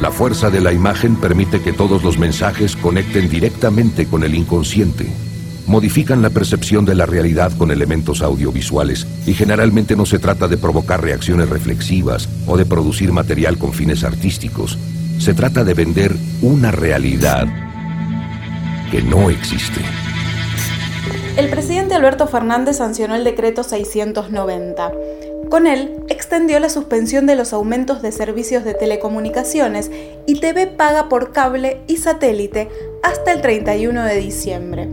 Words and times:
La 0.00 0.12
fuerza 0.12 0.48
de 0.50 0.60
la 0.60 0.72
imagen 0.72 1.16
permite 1.16 1.60
que 1.60 1.72
todos 1.72 2.04
los 2.04 2.18
mensajes 2.18 2.76
conecten 2.76 3.28
directamente 3.28 4.06
con 4.06 4.22
el 4.22 4.34
inconsciente. 4.34 5.06
Modifican 5.66 6.22
la 6.22 6.30
percepción 6.30 6.84
de 6.84 6.94
la 6.94 7.04
realidad 7.04 7.52
con 7.58 7.70
elementos 7.70 8.22
audiovisuales 8.22 9.06
y 9.26 9.34
generalmente 9.34 9.96
no 9.96 10.06
se 10.06 10.18
trata 10.18 10.48
de 10.48 10.56
provocar 10.56 11.02
reacciones 11.02 11.48
reflexivas 11.48 12.28
o 12.46 12.56
de 12.56 12.64
producir 12.64 13.12
material 13.12 13.58
con 13.58 13.72
fines 13.72 14.04
artísticos. 14.04 14.78
Se 15.18 15.34
trata 15.34 15.64
de 15.64 15.74
vender 15.74 16.14
una 16.42 16.70
realidad 16.70 17.48
que 18.90 19.02
no 19.02 19.30
existe. 19.30 19.80
El 21.36 21.50
presidente 21.50 21.94
Alberto 21.94 22.26
Fernández 22.26 22.76
sancionó 22.78 23.14
el 23.14 23.24
decreto 23.24 23.62
690. 23.62 24.92
Con 25.50 25.66
él, 25.66 26.04
extendió 26.28 26.60
la 26.60 26.68
suspensión 26.68 27.24
de 27.24 27.36
los 27.36 27.54
aumentos 27.54 28.02
de 28.02 28.12
servicios 28.12 28.62
de 28.62 28.74
telecomunicaciones 28.74 29.90
y 30.26 30.40
TV 30.40 30.66
paga 30.66 31.08
por 31.08 31.32
cable 31.32 31.80
y 31.86 31.96
satélite 31.96 32.68
hasta 33.02 33.32
el 33.32 33.40
31 33.40 34.04
de 34.04 34.16
diciembre. 34.16 34.90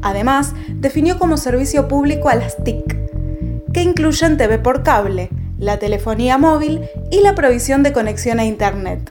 Además, 0.00 0.54
definió 0.70 1.18
como 1.18 1.36
servicio 1.36 1.88
público 1.88 2.30
a 2.30 2.36
las 2.36 2.56
TIC, 2.64 2.96
que 3.74 3.82
incluyen 3.82 4.38
TV 4.38 4.58
por 4.58 4.82
cable, 4.82 5.28
la 5.58 5.78
telefonía 5.78 6.38
móvil 6.38 6.80
y 7.10 7.20
la 7.20 7.34
provisión 7.34 7.82
de 7.82 7.92
conexión 7.92 8.40
a 8.40 8.46
Internet. 8.46 9.10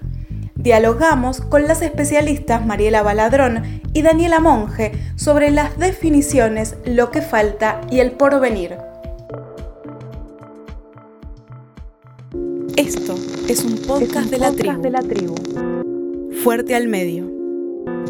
Dialogamos 0.56 1.42
con 1.42 1.68
las 1.68 1.84
especialistas 1.84 2.66
Mariela 2.66 3.04
Baladrón 3.04 3.82
y 3.94 4.02
Daniela 4.02 4.40
Monge 4.40 4.94
sobre 5.16 5.52
las 5.52 5.78
definiciones, 5.78 6.76
lo 6.86 7.12
que 7.12 7.22
falta 7.22 7.82
y 7.92 8.00
el 8.00 8.14
porvenir. 8.14 8.87
Esto 12.78 13.16
es 13.48 13.64
un 13.64 13.76
podcast, 13.80 14.30
de, 14.30 14.38
la 14.38 14.52
de 14.52 14.92
la 14.92 15.02
tribu. 15.02 15.34
Fuerte 16.44 16.76
al 16.76 16.88
medio. 16.88 17.28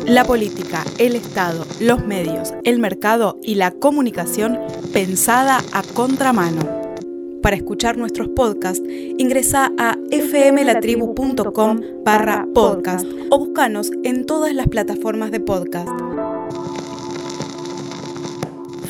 La 0.06 0.26
política, 0.26 0.84
el 0.98 1.16
Estado, 1.16 1.66
los 1.80 2.06
medios, 2.06 2.54
el 2.66 2.78
mercado 2.80 3.40
y 3.42 3.56
la 3.56 3.72
comunicación 3.72 4.60
pensada 4.92 5.62
a 5.72 5.84
contramano. 5.84 6.68
Para 7.42 7.56
escuchar 7.56 7.96
nuestros 7.96 8.28
podcasts, 8.28 8.84
ingresa 9.18 9.72
a 9.78 9.96
fmlatribu.com 10.12 11.80
barra 12.04 12.46
podcast 12.54 13.06
o 13.30 13.40
búscanos 13.40 13.90
en 14.04 14.26
todas 14.26 14.54
las 14.54 14.68
plataformas 14.68 15.32
de 15.32 15.40
podcast. 15.40 15.88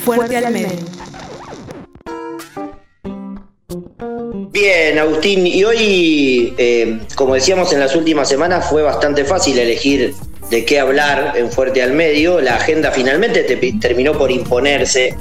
Fuerte, 0.03 0.37
al 0.37 0.51
medio. 0.51 1.06
Bien, 4.59 4.97
Agustín, 4.97 5.45
y 5.45 5.63
hoy, 5.63 6.51
eh, 6.57 7.01
como 7.13 7.35
decíamos 7.35 7.71
en 7.73 7.79
las 7.79 7.95
últimas 7.95 8.27
semanas, 8.27 8.67
fue 8.67 8.81
bastante 8.81 9.23
fácil 9.23 9.59
elegir 9.59 10.15
de 10.49 10.65
qué 10.65 10.79
hablar 10.79 11.33
en 11.35 11.51
Fuerte 11.51 11.83
al 11.83 11.93
Medio. 11.93 12.41
La 12.41 12.55
agenda 12.55 12.91
finalmente 12.91 13.43
terminó 13.79 14.17
por 14.17 14.31
imponerse 14.31 15.15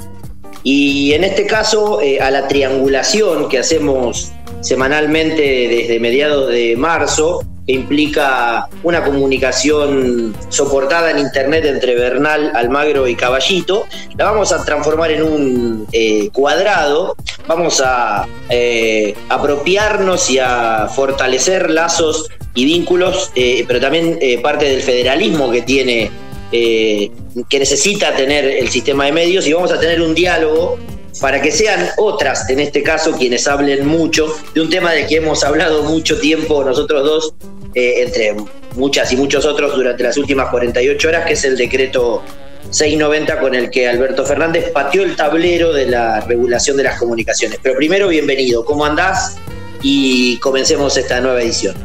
y 0.63 1.13
en 1.13 1.23
este 1.23 1.45
caso, 1.45 2.01
eh, 2.01 2.19
a 2.19 2.31
la 2.31 2.47
triangulación 2.47 3.47
que 3.47 3.59
hacemos 3.59 4.31
semanalmente 4.61 5.67
desde 5.69 5.99
mediados 5.99 6.49
de 6.49 6.75
marzo, 6.75 7.45
implica 7.67 8.67
una 8.83 9.03
comunicación 9.03 10.35
soportada 10.49 11.11
en 11.11 11.19
Internet 11.19 11.65
entre 11.65 11.95
Bernal, 11.95 12.51
Almagro 12.55 13.07
y 13.07 13.15
Caballito, 13.15 13.85
la 14.17 14.25
vamos 14.25 14.51
a 14.51 14.63
transformar 14.65 15.11
en 15.11 15.23
un 15.23 15.87
eh, 15.91 16.29
cuadrado, 16.33 17.15
vamos 17.47 17.81
a 17.85 18.27
eh, 18.49 19.15
apropiarnos 19.29 20.29
y 20.29 20.39
a 20.39 20.89
fortalecer 20.93 21.69
lazos 21.69 22.29
y 22.55 22.65
vínculos, 22.65 23.31
pero 23.35 23.79
también 23.79 24.17
parte 24.41 24.65
del 24.65 24.81
federalismo 24.81 25.51
que 25.51 25.61
tiene 25.61 26.09
eh, 26.51 27.11
que 27.49 27.59
necesita 27.59 28.15
tener 28.15 28.45
el 28.45 28.69
sistema 28.69 29.05
de 29.05 29.11
medios 29.11 29.45
y 29.47 29.53
vamos 29.53 29.69
a 29.73 29.79
tener 29.79 30.01
un 30.01 30.15
diálogo 30.15 30.77
para 31.19 31.41
que 31.41 31.51
sean 31.51 31.89
otras, 31.97 32.49
en 32.49 32.61
este 32.61 32.83
caso, 32.83 33.11
quienes 33.11 33.47
hablen 33.47 33.85
mucho 33.85 34.33
de 34.53 34.61
un 34.61 34.69
tema 34.69 34.93
de 34.93 35.07
que 35.07 35.17
hemos 35.17 35.43
hablado 35.43 35.83
mucho 35.83 36.19
tiempo 36.19 36.63
nosotros 36.63 37.03
dos, 37.03 37.33
eh, 37.77 38.01
entre 38.01 38.35
muchas 38.75 39.13
y 39.13 39.17
muchos 39.17 39.45
otros 39.45 39.75
durante 39.75 40.01
las 40.01 40.17
últimas 40.17 40.49
48 40.49 41.09
horas, 41.09 41.27
que 41.27 41.33
es 41.33 41.43
el 41.43 41.55
decreto 41.55 42.23
690 42.71 43.39
con 43.39 43.53
el 43.53 43.69
que 43.69 43.87
Alberto 43.87 44.25
Fernández 44.25 44.71
pateó 44.71 45.03
el 45.03 45.15
tablero 45.15 45.71
de 45.71 45.85
la 45.85 46.21
regulación 46.21 46.75
de 46.75 46.81
las 46.85 46.97
comunicaciones. 46.97 47.59
Pero 47.61 47.77
primero, 47.77 48.07
bienvenido, 48.07 48.65
¿cómo 48.65 48.83
andás? 48.83 49.37
Y 49.83 50.37
comencemos 50.37 50.97
esta 50.97 51.21
nueva 51.21 51.39
edición. 51.39 51.75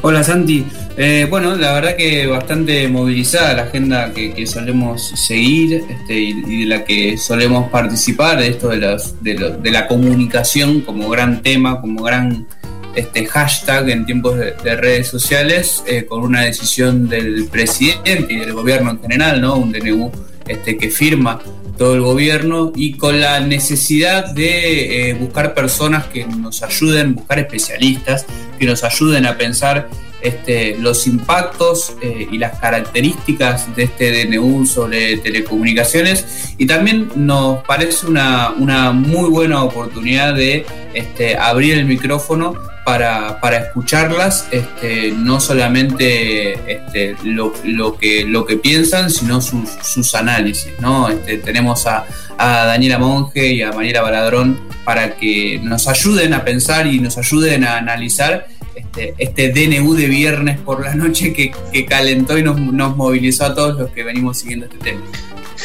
Hola 0.00 0.24
Santi, 0.24 0.64
eh, 0.96 1.26
bueno, 1.28 1.56
la 1.56 1.74
verdad 1.74 1.94
que 1.94 2.26
bastante 2.26 2.88
movilizada 2.88 3.52
la 3.52 3.62
agenda 3.64 4.10
que, 4.14 4.46
solemos 4.46 5.10
seguir 5.26 5.84
este, 5.90 6.14
y, 6.14 6.62
de 6.62 6.66
la 6.66 6.84
que 6.86 7.18
solemos 7.18 7.68
participar, 7.70 8.40
de 8.40 8.48
esto 8.48 8.70
de, 8.70 8.98
de, 9.20 9.70
la 9.70 9.86
comunicación 9.86 10.80
como 10.80 11.10
gran 11.10 11.42
tema, 11.42 11.82
como 11.82 12.02
gran 12.02 12.46
este, 12.94 13.26
hashtag 13.26 13.90
en 13.90 14.06
tiempos 14.06 14.36
de, 14.36 14.76
redes 14.76 15.08
sociales, 15.08 15.82
eh, 15.86 16.04
con 16.04 16.22
una 16.22 16.42
decisión 16.42 17.08
del 17.08 17.46
presidente 17.50 18.32
y 18.32 18.36
del 18.36 18.52
gobierno 18.52 18.90
en 18.90 19.00
general, 19.00 19.40
¿no? 19.40 19.56
un 19.56 19.72
DNU 19.72 20.10
este, 20.46 20.76
que 20.76 20.90
firma 20.90 21.40
todo 21.76 21.94
el 21.94 22.00
gobierno 22.00 22.72
y 22.74 22.94
con 22.94 23.20
la 23.20 23.40
necesidad 23.40 24.26
de 24.32 25.10
eh, 25.10 25.14
buscar 25.14 25.54
personas 25.54 26.06
que 26.06 26.26
nos 26.26 26.62
ayuden, 26.62 27.14
buscar 27.14 27.38
especialistas 27.38 28.26
que 28.58 28.66
nos 28.66 28.82
ayuden 28.82 29.26
a 29.26 29.38
pensar 29.38 29.88
este, 30.20 30.76
los 30.78 31.06
impactos 31.06 31.94
eh, 32.02 32.26
y 32.30 32.38
las 32.38 32.58
características 32.58 33.74
de 33.76 33.84
este 33.84 34.26
DNU 34.26 34.66
sobre 34.66 35.16
telecomunicaciones 35.18 36.54
y 36.58 36.66
también 36.66 37.08
nos 37.14 37.62
parece 37.64 38.06
una, 38.06 38.50
muy 38.92 39.30
buena 39.30 39.62
oportunidad 39.62 40.34
de 40.34 40.66
este, 40.94 41.36
abrir 41.36 41.78
el 41.78 41.84
micrófono 41.84 42.54
para, 42.88 43.58
escucharlas, 43.58 44.48
este, 44.50 45.12
no 45.12 45.40
solamente 45.40 46.54
este, 46.72 47.16
lo, 47.22 47.52
que, 47.98 48.24
lo 48.24 48.46
que 48.46 48.56
piensan, 48.56 49.10
sino 49.10 49.42
sus, 49.42 50.14
análisis. 50.14 50.72
¿no? 50.80 51.10
Este, 51.10 51.36
tenemos 51.36 51.86
a, 51.86 52.06
a, 52.38 52.64
Daniela 52.64 52.98
Monge 52.98 53.52
y 53.52 53.60
a 53.60 53.72
Mariela 53.72 54.00
Baladrón 54.00 54.58
para 54.84 55.16
que 55.16 55.60
nos 55.62 55.86
ayuden 55.86 56.32
a 56.32 56.44
pensar 56.44 56.86
y 56.86 56.98
nos 56.98 57.18
ayuden 57.18 57.64
a 57.64 57.76
analizar 57.76 58.46
este, 58.74 59.14
este 59.18 59.52
DNU 59.52 59.94
de 59.94 60.06
viernes 60.06 60.58
por 60.58 60.82
la 60.82 60.94
noche 60.94 61.34
que, 61.34 61.52
calentó 61.84 62.38
y 62.38 62.42
nos, 62.42 62.96
movilizó 62.96 63.44
a 63.44 63.54
todos 63.54 63.78
los 63.78 63.90
que 63.90 64.02
venimos 64.02 64.38
siguiendo 64.38 64.64
este 64.64 64.78
tema. 64.78 65.02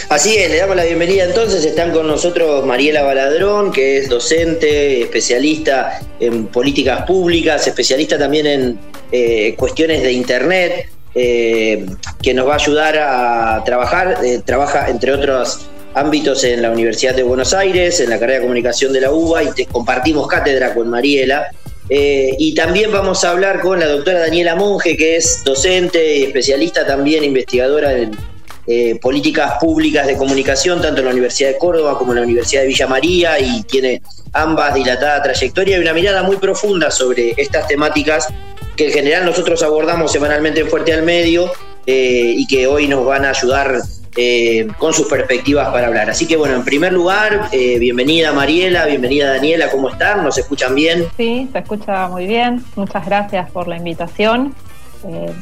Así 0.09 0.35
es, 0.37 0.49
le 0.49 0.57
damos 0.57 0.75
la 0.75 0.85
bienvenida 0.85 1.23
entonces. 1.23 1.63
Están 1.65 1.91
con 1.91 2.07
nosotros 2.07 2.65
Mariela 2.65 3.03
Baladrón, 3.03 3.71
que 3.71 3.97
es 3.97 4.09
docente, 4.09 5.01
especialista 5.03 5.99
en 6.19 6.47
políticas 6.47 7.03
públicas, 7.05 7.65
especialista 7.67 8.17
también 8.17 8.47
en 8.47 8.79
eh, 9.11 9.55
cuestiones 9.55 10.01
de 10.01 10.11
Internet, 10.11 10.89
eh, 11.15 11.85
que 12.21 12.33
nos 12.33 12.47
va 12.47 12.53
a 12.53 12.55
ayudar 12.55 12.97
a 12.97 13.63
trabajar. 13.63 14.17
Eh, 14.23 14.41
trabaja, 14.43 14.89
entre 14.89 15.13
otros 15.13 15.67
ámbitos, 15.93 16.43
en 16.43 16.61
la 16.61 16.71
Universidad 16.71 17.15
de 17.15 17.23
Buenos 17.23 17.53
Aires, 17.53 17.99
en 17.99 18.09
la 18.09 18.19
carrera 18.19 18.39
de 18.39 18.45
comunicación 18.45 18.93
de 18.93 19.01
la 19.01 19.11
UBA, 19.11 19.43
y 19.43 19.65
compartimos 19.65 20.27
cátedra 20.27 20.73
con 20.73 20.89
Mariela. 20.89 21.49
Y 21.89 22.55
también 22.55 22.91
vamos 22.91 23.23
a 23.23 23.29
hablar 23.29 23.59
con 23.59 23.79
la 23.79 23.87
doctora 23.87 24.21
Daniela 24.21 24.55
Monge, 24.55 24.97
que 24.97 25.17
es 25.17 25.43
docente 25.43 26.17
y 26.17 26.23
especialista 26.23 26.87
también, 26.87 27.23
investigadora 27.23 27.93
en 27.93 28.17
eh, 28.65 28.97
políticas 29.01 29.55
públicas 29.59 30.07
de 30.07 30.15
comunicación, 30.15 30.81
tanto 30.81 30.99
en 30.99 31.05
la 31.05 31.11
Universidad 31.11 31.49
de 31.49 31.57
Córdoba 31.57 31.97
como 31.97 32.13
en 32.13 32.19
la 32.19 32.23
Universidad 32.23 32.61
de 32.61 32.67
Villa 32.67 32.87
María, 32.87 33.37
y 33.37 33.61
tiene 33.63 34.01
ambas 34.31 34.73
dilatada 34.73 35.21
trayectoria 35.21 35.77
y 35.77 35.81
una 35.81 35.93
mirada 35.93 36.23
muy 36.23 36.37
profunda 36.37 36.89
sobre 36.89 37.33
estas 37.35 37.67
temáticas 37.67 38.29
que 38.77 38.87
en 38.87 38.93
general 38.93 39.25
nosotros 39.25 39.61
abordamos 39.63 40.13
semanalmente 40.13 40.61
en 40.61 40.69
Fuerte 40.69 40.93
al 40.93 41.03
Medio 41.03 41.51
eh, 41.85 42.35
y 42.37 42.47
que 42.47 42.65
hoy 42.65 42.87
nos 42.87 43.05
van 43.05 43.25
a 43.25 43.31
ayudar 43.31 43.81
eh, 44.15 44.67
con 44.77 44.93
sus 44.93 45.07
perspectivas 45.07 45.67
para 45.67 45.87
hablar. 45.87 46.09
Así 46.09 46.25
que 46.25 46.37
bueno, 46.37 46.55
en 46.55 46.63
primer 46.63 46.93
lugar, 46.93 47.49
bienvenida 47.51 48.31
Mariela, 48.31 48.85
bienvenida 48.85 49.33
Daniela, 49.33 49.69
¿cómo 49.69 49.89
están? 49.89 50.23
¿Nos 50.23 50.37
escuchan 50.37 50.73
bien? 50.73 51.05
Sí, 51.17 51.49
se 51.51 51.59
escucha 51.59 52.07
muy 52.07 52.27
bien. 52.27 52.63
Muchas 52.77 53.05
gracias 53.05 53.51
por 53.51 53.67
la 53.67 53.75
invitación. 53.75 54.55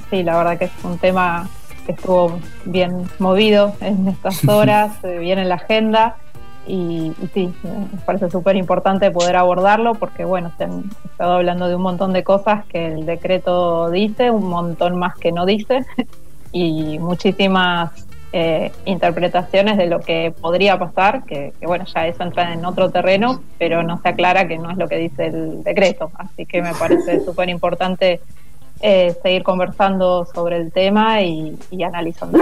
Sí, 0.09 0.23
la 0.23 0.37
verdad 0.37 0.57
que 0.57 0.65
es 0.65 0.71
un 0.83 0.97
tema 0.97 1.47
que 1.85 1.93
estuvo 1.93 2.39
bien 2.65 3.07
movido 3.19 3.73
en 3.81 4.07
estas 4.07 4.45
horas, 4.47 5.01
bien 5.01 5.39
en 5.39 5.49
la 5.49 5.55
agenda. 5.55 6.17
Y, 6.67 7.13
sí, 7.33 7.51
me 7.63 7.99
parece 8.05 8.29
súper 8.29 8.55
importante 8.55 9.09
poder 9.09 9.35
abordarlo 9.35 9.95
porque, 9.95 10.25
bueno, 10.25 10.51
se 10.57 10.65
han 10.65 10.83
estado 11.05 11.33
hablando 11.33 11.67
de 11.67 11.75
un 11.75 11.81
montón 11.81 12.13
de 12.13 12.23
cosas 12.23 12.65
que 12.65 12.87
el 12.87 13.05
decreto 13.05 13.89
dice, 13.89 14.29
un 14.29 14.47
montón 14.47 14.97
más 14.97 15.15
que 15.15 15.31
no 15.31 15.45
dice, 15.45 15.85
y 16.51 16.99
muchísimas 16.99 17.91
eh, 18.33 18.71
interpretaciones 18.85 19.77
de 19.77 19.87
lo 19.87 19.99
que 19.99 20.33
podría 20.39 20.79
pasar, 20.79 21.25
que, 21.25 21.51
bueno, 21.61 21.85
ya 21.93 22.07
eso 22.07 22.23
entra 22.23 22.53
en 22.53 22.63
otro 22.63 22.89
terreno, 22.89 23.41
pero 23.57 23.83
no 23.83 24.01
se 24.01 24.09
aclara 24.09 24.47
que 24.47 24.57
no 24.57 24.71
es 24.71 24.77
lo 24.77 24.87
que 24.87 24.97
dice 24.97 25.27
el 25.27 25.63
decreto. 25.63 26.11
Así 26.15 26.45
que 26.45 26.61
me 26.61 26.73
parece 26.73 27.19
súper 27.25 27.49
importante 27.49 28.21
eh, 28.81 29.13
seguir 29.21 29.43
conversando 29.43 30.27
sobre 30.33 30.57
el 30.57 30.71
tema 30.71 31.21
y, 31.21 31.57
analizando. 31.83 32.39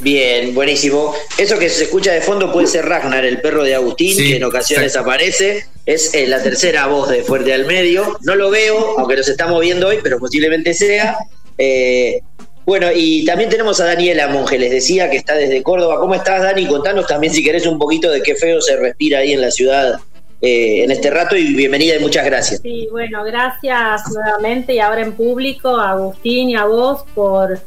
Bien, 0.00 0.54
buenísimo. 0.54 1.14
Eso 1.38 1.58
que 1.58 1.68
se 1.68 1.84
escucha 1.84 2.12
de 2.12 2.20
fondo 2.20 2.52
puede 2.52 2.66
ser 2.66 2.86
Ragnar, 2.86 3.24
el 3.24 3.40
perro 3.40 3.62
de 3.62 3.74
Agustín, 3.74 4.16
que 4.16 4.36
en 4.36 4.44
ocasiones 4.44 4.96
aparece. 4.96 5.64
Es 5.86 6.14
eh, 6.14 6.26
la 6.26 6.42
tercera 6.42 6.86
voz 6.86 7.08
de 7.08 7.22
Fuerte 7.22 7.52
al 7.52 7.66
Medio. 7.66 8.18
No 8.22 8.34
lo 8.34 8.50
veo, 8.50 8.98
aunque 8.98 9.16
nos 9.16 9.28
estamos 9.28 9.60
viendo 9.60 9.88
hoy, 9.88 9.98
pero 10.02 10.18
posiblemente 10.18 10.74
sea. 10.74 11.16
Eh, 11.58 12.20
bueno, 12.66 12.88
y 12.94 13.24
también 13.24 13.50
tenemos 13.50 13.80
a 13.80 13.86
Daniela 13.86 14.28
Monge, 14.28 14.58
les 14.58 14.70
decía 14.70 15.10
que 15.10 15.16
está 15.16 15.34
desde 15.34 15.62
Córdoba. 15.62 15.98
¿Cómo 15.98 16.14
estás, 16.14 16.42
Dani? 16.42 16.66
Contanos 16.66 17.06
también, 17.06 17.32
si 17.32 17.42
querés, 17.42 17.66
un 17.66 17.78
poquito 17.78 18.10
de 18.10 18.22
qué 18.22 18.34
feo 18.34 18.60
se 18.60 18.76
respira 18.76 19.18
ahí 19.18 19.32
en 19.32 19.40
la 19.40 19.50
ciudad 19.50 20.00
eh, 20.40 20.84
en 20.84 20.90
este 20.90 21.10
rato 21.10 21.36
y 21.36 21.54
bienvenida 21.54 21.96
y 21.96 22.00
muchas 22.00 22.24
gracias. 22.24 22.60
Sí, 22.62 22.88
bueno, 22.90 23.22
gracias 23.24 24.02
nuevamente 24.12 24.74
y 24.74 24.78
ahora 24.78 25.02
en 25.02 25.12
público 25.12 25.76
a 25.76 25.90
Agustín 25.90 26.50
y 26.50 26.56
a 26.56 26.64
vos 26.64 27.04
por, 27.14 27.60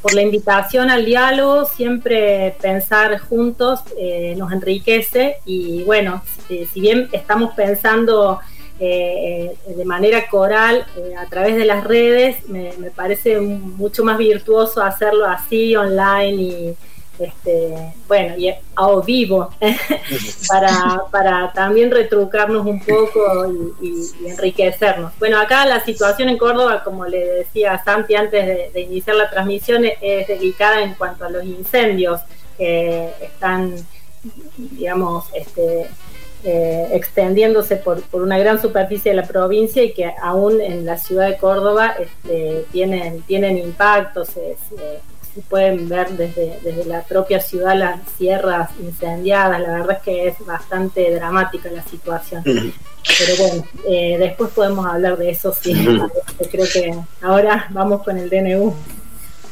por 0.00 0.14
la 0.14 0.22
invitación 0.22 0.90
al 0.90 1.04
diálogo. 1.04 1.64
Siempre 1.64 2.54
pensar 2.60 3.18
juntos 3.18 3.80
eh, 3.98 4.34
nos 4.36 4.52
enriquece 4.52 5.38
y 5.44 5.82
bueno, 5.82 6.22
si 6.48 6.80
bien 6.80 7.08
estamos 7.12 7.54
pensando 7.54 8.40
eh, 8.78 9.56
de 9.66 9.84
manera 9.86 10.28
coral 10.28 10.86
a 11.18 11.26
través 11.26 11.56
de 11.56 11.64
las 11.64 11.82
redes, 11.82 12.48
me, 12.48 12.72
me 12.78 12.90
parece 12.90 13.40
mucho 13.40 14.04
más 14.04 14.18
virtuoso 14.18 14.82
hacerlo 14.82 15.24
así, 15.26 15.74
online 15.74 16.42
y 16.42 16.76
este, 17.18 17.92
bueno, 18.08 18.36
y 18.36 18.48
a 18.48 19.00
vivo, 19.04 19.50
para, 20.48 21.04
para 21.10 21.52
también 21.52 21.90
retrucarnos 21.90 22.66
un 22.66 22.80
poco 22.80 23.52
y, 23.80 24.28
enriquecernos. 24.28 25.12
Bueno, 25.18 25.40
acá 25.40 25.64
la 25.66 25.84
situación 25.84 26.28
en 26.28 26.38
Córdoba, 26.38 26.82
como 26.84 27.06
le 27.06 27.24
decía 27.26 27.82
Santi 27.84 28.14
antes 28.14 28.72
de, 28.72 28.80
iniciar 28.80 29.16
la 29.16 29.30
transmisión, 29.30 29.84
es 30.00 30.28
delicada 30.28 30.82
en 30.82 30.94
cuanto 30.94 31.24
a 31.24 31.30
los 31.30 31.44
incendios 31.44 32.20
que 32.56 33.10
están, 33.20 33.74
digamos, 34.56 35.26
este, 35.34 35.88
eh, 36.44 36.88
extendiéndose 36.92 37.76
por, 37.76 38.02
por, 38.02 38.22
una 38.22 38.38
gran 38.38 38.60
superficie 38.60 39.10
de 39.10 39.16
la 39.16 39.26
provincia 39.26 39.82
y 39.82 39.92
que 39.92 40.12
aún 40.22 40.60
en 40.60 40.86
la 40.86 40.96
ciudad 40.96 41.28
de 41.28 41.38
Córdoba 41.38 41.96
este, 41.98 42.64
tienen, 42.72 43.22
tienen 43.22 43.58
impactos. 43.58 44.28
se, 44.28 44.56
pueden 45.42 45.88
ver 45.88 46.10
desde, 46.10 46.58
desde 46.62 46.84
la 46.84 47.02
propia 47.02 47.40
ciudad 47.40 47.76
las 47.76 48.00
sierras 48.18 48.70
incendiadas. 48.80 49.60
La 49.60 49.72
verdad 49.72 49.96
es 49.98 50.02
que 50.02 50.28
es 50.28 50.46
bastante 50.46 51.14
dramática 51.14 51.70
la 51.70 51.82
situación. 51.82 52.42
Pero 52.44 53.36
bueno, 53.38 53.66
eh, 53.88 54.16
después 54.18 54.50
podemos 54.52 54.86
hablar 54.86 55.16
de 55.16 55.30
eso, 55.30 55.54
sí. 55.58 55.74
Creo 56.50 56.66
que 56.72 56.94
ahora 57.22 57.66
vamos 57.70 58.02
con 58.02 58.18
el 58.18 58.28
DNU. 58.28 58.74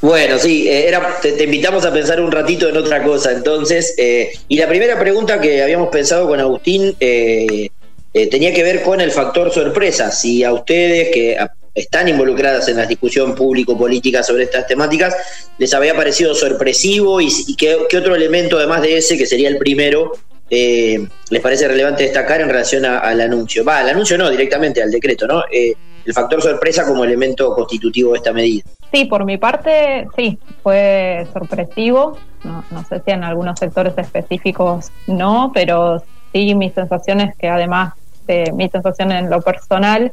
Bueno, 0.01 0.39
sí, 0.39 0.69
eh, 0.69 0.89
era, 0.89 1.19
te, 1.23 1.43
invitamos 1.43 1.85
a 1.85 1.93
pensar 1.93 2.21
un 2.21 2.33
ratito 2.33 2.69
en 2.69 2.77
otra 2.77 3.03
cosa. 3.03 3.33
Entonces, 3.33 3.95
eh, 3.97 4.33
y 4.49 4.59
la 4.59 4.69
primera 4.69 4.99
pregunta 4.99 5.41
que 5.41 5.63
habíamos 5.63 5.89
pensado 5.89 6.27
con 6.29 6.41
Agustín 6.41 6.95
tenía 6.99 8.55
que 8.55 8.63
ver 8.63 8.83
con 8.83 9.01
el 9.01 9.11
factor 9.11 9.53
sorpresa. 9.53 10.11
Si 10.11 10.45
a 10.45 10.53
ustedes, 10.53 11.09
que 11.11 11.37
están 11.75 12.09
involucradas 12.09 12.69
en 12.69 12.77
la 12.77 12.87
discusión 12.87 13.35
público-política 13.35 14.23
sobre 14.23 14.45
estas 14.45 14.67
temáticas, 14.67 15.15
les 15.59 15.75
había 15.75 15.95
parecido 15.95 16.35
sorpresivo 16.35 17.21
y, 17.21 17.29
qué, 17.57 17.75
otro 17.75 18.15
elemento, 18.15 18.59
además 18.59 18.83
de 18.83 18.99
ese, 18.99 19.19
que 19.19 19.27
sería 19.27 19.49
el 19.49 19.59
primero, 19.59 20.13
eh, 20.51 21.07
les 21.31 21.43
parece 21.43 21.67
relevante 21.67 22.05
destacar 22.05 22.41
en 22.41 22.49
relación 22.49 22.85
al 22.85 23.21
anuncio. 23.21 23.65
Va, 23.65 23.79
al 23.79 23.89
anuncio 23.89 24.17
no, 24.17 24.31
directamente 24.31 24.83
al 24.83 24.91
decreto, 24.91 25.27
¿no? 25.27 25.43
Eh, 25.51 25.75
el 26.05 26.13
factor 26.13 26.41
sorpresa 26.43 26.87
como 26.87 27.03
elemento 27.03 27.55
constitutivo 27.55 28.13
de 28.13 28.19
esta 28.19 28.33
medida. 28.33 28.63
Sí, 28.93 29.07
por 29.07 29.25
mi 29.25 29.39
parte, 29.39 30.07
sí, 30.17 30.39
fue 30.63 31.27
sorpresivo. 31.33 32.19
No, 32.45 32.65
no 32.71 32.85
sé 32.85 33.03
si 33.05 33.11
en 33.11 33.25
algunos 33.25 33.59
sectores 33.59 33.95
específicos 33.97 34.93
no, 35.07 35.51
pero 35.53 36.05
sí, 36.33 36.55
mi 36.55 36.71
sensación 36.71 37.21
es 37.21 37.35
que 37.37 37.49
además 37.49 37.95
de 38.27 38.53
mi 38.53 38.69
sensación 38.69 39.13
en 39.13 39.31
lo 39.31 39.41
personal, 39.41 40.13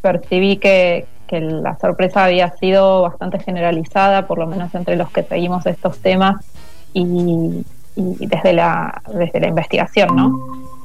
percibí 0.00 0.56
que, 0.56 1.06
la 1.30 1.78
sorpresa 1.78 2.24
había 2.24 2.50
sido 2.56 3.02
bastante 3.02 3.38
generalizada, 3.38 4.26
por 4.26 4.38
lo 4.38 4.48
menos 4.48 4.74
entre 4.74 4.96
los 4.96 5.10
que 5.10 5.22
seguimos 5.22 5.64
estos 5.64 6.00
temas 6.00 6.44
y, 6.92 7.64
desde, 7.94 8.52
la, 8.52 9.00
desde 9.14 9.38
la 9.38 9.46
investigación, 9.46 10.16
¿no? 10.16 10.40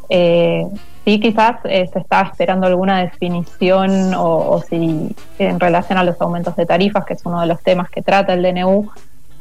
Eh, 0.07 0.67
sí, 1.03 1.19
quizás 1.19 1.57
eh, 1.63 1.89
se 1.91 1.97
está 1.97 2.21
esperando 2.21 2.67
alguna 2.67 2.99
definición 2.99 4.13
o, 4.15 4.61
si 4.69 5.15
en 5.39 5.59
relación 5.59 5.97
a 5.97 6.03
los 6.03 6.21
aumentos 6.21 6.55
de 6.55 6.67
tarifas, 6.67 7.05
que 7.05 7.13
es 7.13 7.25
uno 7.25 7.41
de 7.41 7.47
los 7.47 7.61
temas 7.63 7.89
que 7.89 8.03
trata 8.03 8.33
el 8.33 8.43
DNU, 8.43 8.91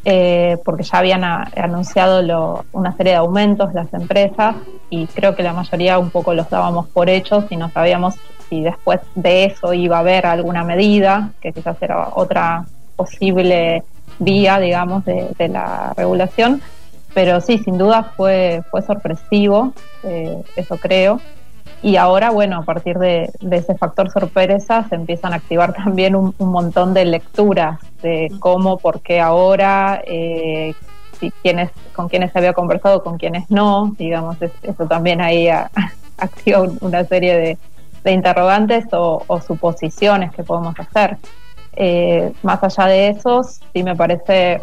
eh, 0.05 0.59
porque 0.65 0.83
ya 0.83 0.99
habían 0.99 1.25
anunciado 1.25 2.65
una 2.73 2.97
serie 2.97 3.13
de 3.13 3.19
aumentos 3.19 3.73
las 3.73 3.93
empresas 3.95 4.57
y 4.91 5.07
creo 5.07 5.35
que 5.35 5.43
la 5.43 5.53
mayoría 5.53 5.99
un 5.99 6.11
poco 6.11 6.35
los 6.35 6.51
dábamos 6.51 6.89
por 6.89 7.09
hechos 7.09 7.45
y 7.51 7.57
no 7.57 7.71
sabíamos 7.71 8.17
si 8.49 8.63
después 8.63 9.01
de 9.15 9.45
eso 9.47 9.73
iba 9.73 9.97
a 9.97 10.01
haber 10.01 10.27
alguna 10.27 10.65
medida, 10.65 11.31
que 11.41 11.53
quizás 11.53 11.81
era 11.81 12.11
otra 12.15 12.67
posible 12.97 13.83
vía, 14.19 14.59
digamos, 14.59 15.05
de, 15.05 15.49
la 15.49 15.93
regulación. 15.97 16.61
Pero 17.15 17.41
sí, 17.41 17.59
sin 17.59 17.79
duda 17.79 18.13
fue, 18.17 18.63
fue 18.71 18.83
sorpresivo, 18.83 19.73
eh, 20.03 20.43
eso 20.57 20.77
creo. 20.77 21.21
Y 21.83 21.97
ahora, 21.97 22.31
bueno, 22.31 22.59
a 22.59 22.63
partir 22.63 22.99
de, 22.99 23.31
ese 23.51 23.75
factor 23.77 24.11
sorpresa 24.11 24.87
se 24.89 24.95
empiezan 24.95 25.33
a 25.33 25.37
activar 25.37 25.73
también 25.85 26.17
un, 26.17 26.35
montón 26.39 26.95
de 26.95 27.05
lecturas 27.05 27.79
de 28.05 28.31
cómo, 28.39 28.77
por 28.77 29.01
qué 29.01 29.19
ahora, 29.21 30.03
eh, 30.07 30.75
si, 31.19 31.31
quiénes, 31.43 31.71
con 31.95 32.09
quiénes 32.09 32.33
se 32.33 32.39
había 32.39 32.53
conversado, 32.53 33.03
con 33.03 33.17
quiénes 33.17 33.51
no. 33.51 33.95
Digamos, 33.99 34.37
eso 34.41 34.87
también 34.87 35.21
ahí 35.21 35.49
activa 36.19 36.63
una 36.81 37.05
serie 37.05 37.59
de, 38.05 38.13
interrogantes 38.13 38.85
o, 38.93 39.25
suposiciones 39.41 40.31
que 40.33 40.45
podemos 40.45 40.79
hacer. 40.79 41.17
Eh, 41.77 42.33
más 42.43 42.63
allá 42.63 42.87
de 42.87 43.09
eso, 43.09 43.43
sí 43.43 43.83
me 43.83 43.97
parece 43.97 44.61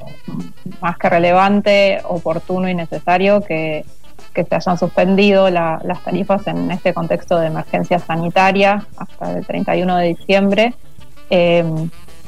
más 0.80 0.98
que 1.00 1.10
relevante, 1.10 2.00
oportuno 2.04 2.70
y 2.70 2.76
necesario 2.76 3.42
que, 3.42 3.84
se 4.34 4.56
hayan 4.56 4.78
suspendido 4.78 5.50
las 5.50 6.04
tarifas 6.06 6.46
en 6.48 6.70
este 6.72 6.94
contexto 6.94 7.38
de 7.40 7.48
emergencia 7.48 8.00
sanitaria 8.00 8.86
hasta 8.96 9.38
el 9.38 9.46
31 9.46 9.98
de 9.98 10.08
diciembre. 10.08 10.74
Eh, 11.32 11.66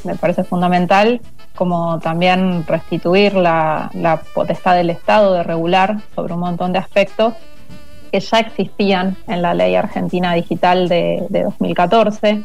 me 0.04 0.16
parece 0.16 0.44
fundamental, 0.44 1.22
como 1.56 2.00
también 2.00 2.66
restituir 2.66 3.36
la, 3.36 3.90
la 3.94 4.22
potestad 4.34 4.76
del 4.76 4.90
Estado 4.90 5.34
de 5.34 5.44
regular 5.44 5.98
sobre 6.16 6.34
un 6.34 6.40
montón 6.40 6.74
de 6.74 6.80
aspectos 6.80 7.34
que 8.14 8.20
ya 8.20 8.42
existían 8.42 9.18
en 9.28 9.42
la 9.42 9.56
ley 9.56 9.76
argentina 9.76 10.36
digital 10.36 10.88
de, 10.88 11.26
2014 11.32 12.44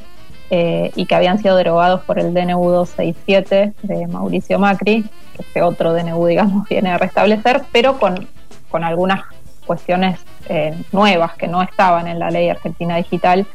eh, 0.50 0.90
y 0.96 1.04
que 1.04 1.14
habían 1.14 1.40
sido 1.40 1.56
derogados 1.56 2.00
por 2.04 2.18
el 2.18 2.32
DNU 2.32 2.70
267 2.70 3.74
de 3.82 4.06
Mauricio 4.06 4.58
Macri, 4.58 5.02
que 5.02 5.42
este 5.42 5.60
otro 5.60 5.92
DNU, 5.92 6.24
digamos, 6.24 6.66
viene 6.70 6.90
a 6.90 6.96
restablecer, 6.96 7.64
pero 7.70 7.98
con, 7.98 8.26
con 8.70 8.82
algunas 8.82 9.24
cuestiones 9.66 10.18
eh, 10.48 10.74
nuevas 10.90 11.34
que 11.34 11.48
no 11.48 11.60
estaban 11.60 12.08
en 12.08 12.18
la 12.18 12.30
ley 12.30 12.48
argentina 12.48 12.96
digital 12.96 13.46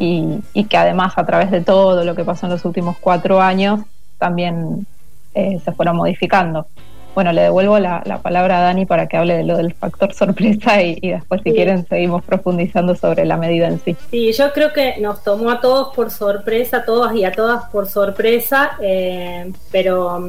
y, 0.00 0.64
que 0.64 0.76
además 0.76 1.12
a 1.16 1.26
través 1.26 1.50
de 1.50 1.60
todo 1.60 2.04
lo 2.04 2.14
que 2.14 2.24
pasó 2.24 2.46
en 2.46 2.52
los 2.52 2.64
últimos 2.64 2.96
cuatro 2.98 3.40
años 3.40 3.80
también 4.18 4.86
eh, 5.34 5.60
se 5.64 5.72
fueron 5.72 5.96
modificando. 5.96 6.66
Bueno, 7.14 7.32
le 7.32 7.42
devuelvo 7.42 7.78
la, 7.78 8.20
palabra 8.22 8.58
a 8.58 8.62
Dani 8.62 8.86
para 8.86 9.08
que 9.08 9.16
hable 9.16 9.36
de 9.36 9.44
lo 9.44 9.56
del 9.56 9.74
factor 9.74 10.14
sorpresa 10.14 10.80
y, 10.80 11.00
después, 11.00 11.40
si 11.44 11.52
quieren, 11.52 11.86
seguimos 11.86 12.24
profundizando 12.24 12.94
sobre 12.94 13.24
la 13.24 13.36
medida 13.36 13.66
en 13.66 13.80
sí. 13.80 13.96
Sí, 14.10 14.32
yo 14.32 14.52
creo 14.52 14.72
que 14.72 14.96
nos 15.00 15.22
tomó 15.22 15.50
a 15.50 15.60
todos 15.60 15.94
por 15.94 16.10
sorpresa, 16.10 16.78
a 16.78 16.84
todas 16.84 17.14
y 17.14 17.24
a 17.24 17.32
todas 17.32 17.64
por 17.70 17.88
sorpresa, 17.88 18.78
eh, 18.80 19.52
pero 19.72 20.24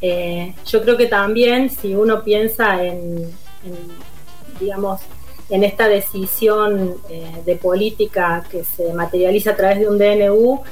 eh, 0.00 0.54
yo 0.66 0.82
creo 0.82 0.96
que 0.96 1.06
también 1.06 1.70
si 1.70 1.94
uno 1.94 2.22
piensa 2.22 2.84
en, 2.84 3.32
digamos, 4.60 5.00
en 5.50 5.64
esta 5.64 5.88
decisión 5.88 6.96
eh, 7.08 7.32
de 7.44 7.56
política 7.56 8.44
que 8.50 8.64
se 8.64 8.92
materializa 8.92 9.52
a 9.52 9.56
través 9.56 9.80
de 9.80 9.88
un 9.88 9.98
DNU, 9.98 10.62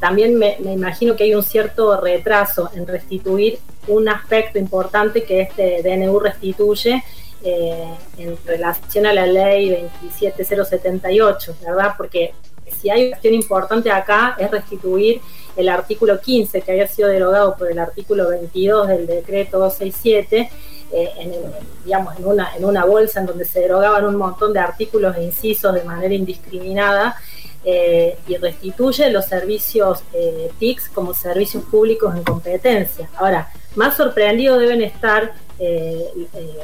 también 0.00 0.36
me, 0.36 0.58
imagino 0.58 1.16
que 1.16 1.24
hay 1.24 1.34
un 1.34 1.42
cierto 1.42 1.98
retraso 1.98 2.68
en 2.74 2.86
restituir 2.86 3.58
un 3.88 4.06
aspecto 4.08 4.58
importante 4.58 5.24
que 5.24 5.40
este 5.40 5.82
DNU 5.82 6.18
restituye 6.20 7.02
eh, 7.46 7.84
en 8.16 8.38
relación 8.46 9.04
a 9.04 9.12
la 9.12 9.26
ley 9.26 9.68
27078, 10.00 11.56
¿verdad? 11.62 11.92
Porque 11.94 12.32
si 12.80 12.88
hay 12.88 13.02
una 13.02 13.10
cuestión 13.10 13.34
importante 13.34 13.90
acá 13.90 14.34
es 14.38 14.50
restituir 14.50 15.20
el 15.54 15.68
artículo 15.68 16.18
15 16.20 16.62
que 16.62 16.72
había 16.72 16.88
sido 16.88 17.08
derogado 17.08 17.54
por 17.56 17.70
el 17.70 17.78
artículo 17.78 18.30
22 18.30 18.88
del 18.88 19.06
decreto 19.06 19.58
267, 19.58 20.50
eh, 20.94 21.10
en 21.18 21.32
digamos, 21.84 22.16
en 22.16 22.26
una, 22.26 22.56
en 22.56 22.64
una 22.64 22.84
bolsa 22.84 23.20
en 23.20 23.26
donde 23.26 23.44
se 23.44 23.60
derogaban 23.60 24.06
un 24.06 24.16
montón 24.16 24.52
de 24.52 24.60
artículos 24.60 25.16
e 25.16 25.24
incisos 25.24 25.74
de 25.74 25.82
manera 25.82 26.14
indiscriminada 26.14 27.16
eh, 27.66 28.18
y 28.28 28.36
restituye 28.36 29.10
los 29.10 29.24
servicios 29.24 30.02
eh, 30.12 30.50
TICS 30.58 30.90
como 30.90 31.14
servicios 31.14 31.64
públicos 31.64 32.14
en 32.14 32.22
competencia. 32.22 33.08
Ahora, 33.16 33.50
más 33.74 33.96
sorprendidos 33.96 34.60
deben 34.60 34.82
estar 34.82 35.32
eh, 35.58 36.04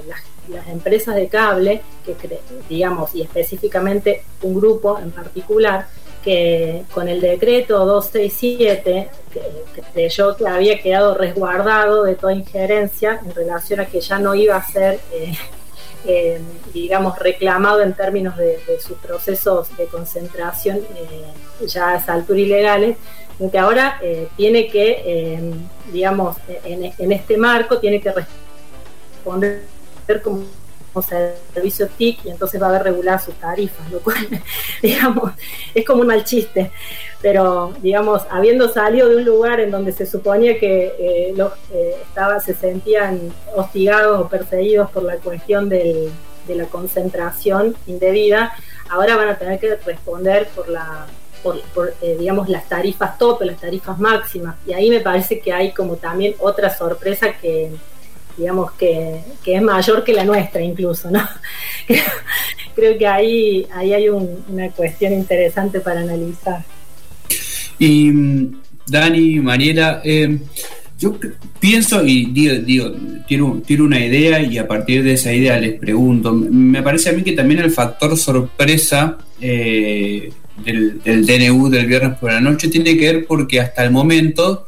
las, 0.07 0.21
empresas 0.69 1.15
de 1.15 1.29
cable, 1.29 1.81
que 2.05 2.41
digamos, 2.69 3.15
y 3.15 3.23
específicamente 3.23 4.25
un 4.43 4.55
grupo 4.55 4.99
en 4.99 5.11
particular, 5.11 5.87
que 6.23 6.85
con 6.93 7.09
el 7.09 7.21
decreto 7.21 7.85
267 7.87 9.09
que, 9.33 9.41
que 9.75 9.83
creyó 9.93 10.37
que 10.37 10.47
había 10.47 10.81
quedado 10.81 11.15
resguardado 11.15 12.05
de 12.05 12.15
toda 12.15 12.35
injerencia 12.35 13.21
en 13.25 13.35
relación 13.35 13.81
a 13.81 13.87
que 13.87 14.01
ya 14.01 14.19
no 14.19 14.35
iba 14.35 14.57
a 14.57 14.63
ser 14.63 15.01
eh, 16.07 16.41
digamos, 16.73 17.19
reclamado 17.19 17.83
en 17.83 17.93
términos 17.93 18.35
de, 18.37 18.59
sus 18.81 18.97
procesos 18.99 19.77
de 19.77 19.85
concentración 19.85 20.79
eh, 20.79 21.67
ya 21.67 21.91
a 21.91 21.97
esa 21.97 22.15
altura 22.15 22.41
ilegales, 22.41 22.97
que 23.51 23.59
ahora 23.59 23.99
eh, 24.03 24.29
tiene 24.37 24.69
que, 24.69 25.43
digamos, 25.93 26.37
en, 26.65 27.13
este 27.13 27.37
marco 27.39 27.79
tiene 27.79 28.01
que 28.01 28.13
responder 28.13 29.63
como 30.23 30.45
servicio 31.03 31.89
TIC 31.89 32.25
y 32.25 32.31
entonces 32.31 32.61
va 32.61 32.67
a 32.67 32.69
haber 32.71 32.83
regular 32.85 33.21
sus 33.21 33.35
tarifas, 33.35 33.91
lo 33.91 34.01
cual, 34.01 34.17
digamos, 34.83 35.33
es 35.75 35.85
como 35.85 36.03
un 36.03 36.09
mal 36.09 36.25
chiste. 36.25 36.71
Pero, 37.23 37.75
digamos, 37.81 38.23
habiendo 38.31 38.69
salido 38.69 39.09
de 39.09 39.17
un 39.17 39.25
lugar 39.25 39.61
en 39.61 39.71
donde 39.71 39.93
se 39.93 40.07
suponía 40.07 40.59
que 40.59 40.95
eh, 40.99 41.33
los 41.37 41.53
eh, 41.73 41.97
estaba, 42.03 42.41
se 42.41 42.55
sentían 42.55 43.33
hostigados 43.55 44.21
o 44.21 44.29
perseguidos 44.29 44.91
por 44.91 45.03
la 45.03 45.17
cuestión 45.17 45.69
de 45.69 46.11
la 46.49 46.65
concentración 46.65 47.77
indebida, 47.87 48.53
ahora 48.89 49.15
van 49.15 49.29
a 49.29 49.39
tener 49.39 49.61
que 49.61 49.77
responder 49.77 50.49
por 50.49 50.69
la 50.69 51.07
por, 51.43 51.95
eh, 52.03 52.17
digamos 52.19 52.49
las 52.49 52.69
tarifas 52.69 53.19
tope, 53.19 53.45
las 53.45 53.61
tarifas 53.61 53.99
máximas 53.99 54.57
y 54.67 54.73
ahí 54.73 54.91
me 54.91 55.01
parece 55.01 55.41
que 55.41 55.53
hay 55.53 55.73
como 55.73 55.97
también 55.97 56.35
otra 56.39 56.75
sorpresa 56.75 57.33
que, 57.41 57.71
digamos 58.37 58.73
que, 58.73 59.21
es 59.45 59.63
mayor 59.63 60.05
que 60.05 60.13
la 60.13 60.25
nuestra 60.25 60.63
incluso, 60.63 61.11
¿no? 61.11 61.27
Creo 62.75 62.97
que 62.97 63.07
ahí, 63.07 63.67
ahí 63.73 63.93
hay 63.93 64.09
una 64.09 64.71
cuestión 64.71 65.13
interesante 65.13 65.81
para 65.81 66.01
analizar. 66.01 66.65
Y 67.79 68.13
Dani, 68.87 69.41
Mariela, 69.41 70.01
eh, 70.05 70.39
yo 70.99 71.17
pienso 71.59 72.05
y 72.05 72.27
digo, 72.27 72.55
digo 72.57 73.63
tiro, 73.67 73.85
una 73.85 74.05
idea 74.05 74.43
y 74.43 74.59
a 74.59 74.69
partir 74.69 75.03
de 75.03 75.15
esa 75.15 75.33
idea 75.33 75.59
les 75.59 75.79
pregunto, 75.79 76.33
me 76.33 76.83
parece 76.83 77.09
a 77.09 77.13
mí 77.13 77.23
que 77.23 77.33
también 77.33 77.61
el 77.61 77.71
factor 77.71 78.17
sorpresa 78.19 79.17
eh, 79.41 80.31
del, 80.63 81.03
del 81.03 81.25
DNU 81.25 81.71
del 81.71 81.87
viernes 81.87 82.19
por 82.19 82.33
la 82.33 82.41
noche 82.41 82.69
tiene 82.69 82.99
que 82.99 83.13
ver 83.13 83.27
porque 83.27 83.61
hasta 83.61 83.83
el 83.83 83.91
momento 83.91 84.67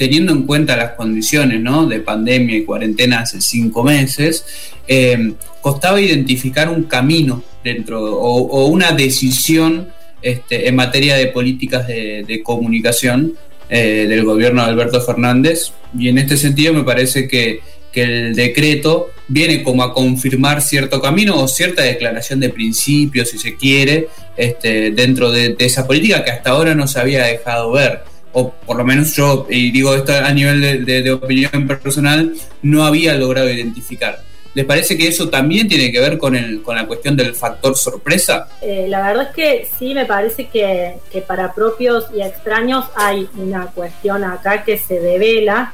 teniendo 0.00 0.32
en 0.32 0.44
cuenta 0.44 0.78
las 0.78 0.92
condiciones 0.92 1.62
de 1.90 2.00
pandemia 2.00 2.56
y 2.56 2.64
cuarentena 2.64 3.20
hace 3.20 3.38
cinco 3.42 3.84
meses, 3.84 4.46
eh, 4.88 5.34
costaba 5.60 6.00
identificar 6.00 6.70
un 6.70 6.84
camino 6.84 7.44
dentro 7.62 8.00
o, 8.00 8.66
una 8.68 8.92
decisión 8.92 9.88
este, 10.22 10.68
en 10.68 10.74
materia 10.74 11.16
de 11.16 11.26
políticas 11.26 11.86
de, 11.86 12.40
comunicación 12.42 13.34
eh, 13.68 14.06
del 14.08 14.24
gobierno 14.24 14.64
de 14.64 14.70
Alberto 14.70 15.02
Fernández. 15.02 15.72
Y 15.94 16.08
en 16.08 16.16
este 16.16 16.38
sentido 16.38 16.72
me 16.72 16.82
parece 16.82 17.28
que, 17.28 17.60
el 17.92 18.34
decreto 18.34 19.10
viene 19.28 19.62
como 19.62 19.82
a 19.82 19.92
confirmar 19.92 20.62
cierto 20.62 21.02
camino 21.02 21.38
o 21.38 21.46
cierta 21.46 21.82
declaración 21.82 22.40
de 22.40 22.48
principios, 22.48 23.28
si 23.28 23.38
se 23.38 23.56
quiere, 23.56 24.08
este, 24.38 24.92
dentro 24.92 25.30
de, 25.30 25.50
de 25.50 25.64
esa 25.66 25.86
política 25.86 26.24
que 26.24 26.30
hasta 26.30 26.50
ahora 26.50 26.74
no 26.74 26.86
se 26.86 27.00
había 27.00 27.26
dejado 27.26 27.72
ver 27.72 28.09
o 28.32 28.50
por 28.50 28.76
lo 28.76 28.84
menos 28.84 29.14
yo, 29.14 29.46
y 29.48 29.70
digo 29.70 29.94
esto 29.94 30.12
a 30.12 30.30
nivel 30.32 30.84
de, 30.84 31.12
opinión 31.12 31.66
personal, 31.66 32.34
no 32.62 32.84
había 32.84 33.14
logrado 33.14 33.50
identificar. 33.50 34.22
¿Les 34.52 34.64
parece 34.64 34.98
que 34.98 35.06
eso 35.06 35.28
también 35.28 35.68
tiene 35.68 35.92
que 35.92 36.00
ver 36.00 36.18
con, 36.18 36.34
el, 36.34 36.62
con 36.62 36.74
la 36.74 36.86
cuestión 36.86 37.16
del 37.16 37.34
factor 37.34 37.76
sorpresa? 37.76 38.48
Eh, 38.60 38.86
la 38.88 39.00
verdad 39.00 39.28
es 39.28 39.34
que 39.34 39.68
sí, 39.78 39.94
me 39.94 40.06
parece 40.06 40.48
que, 40.48 40.96
que, 41.12 41.20
para 41.22 41.54
propios 41.54 42.06
y 42.12 42.20
extraños 42.20 42.86
hay 42.96 43.28
una 43.36 43.66
cuestión 43.66 44.24
acá 44.24 44.64
que 44.64 44.76
se 44.76 44.98
devela 44.98 45.72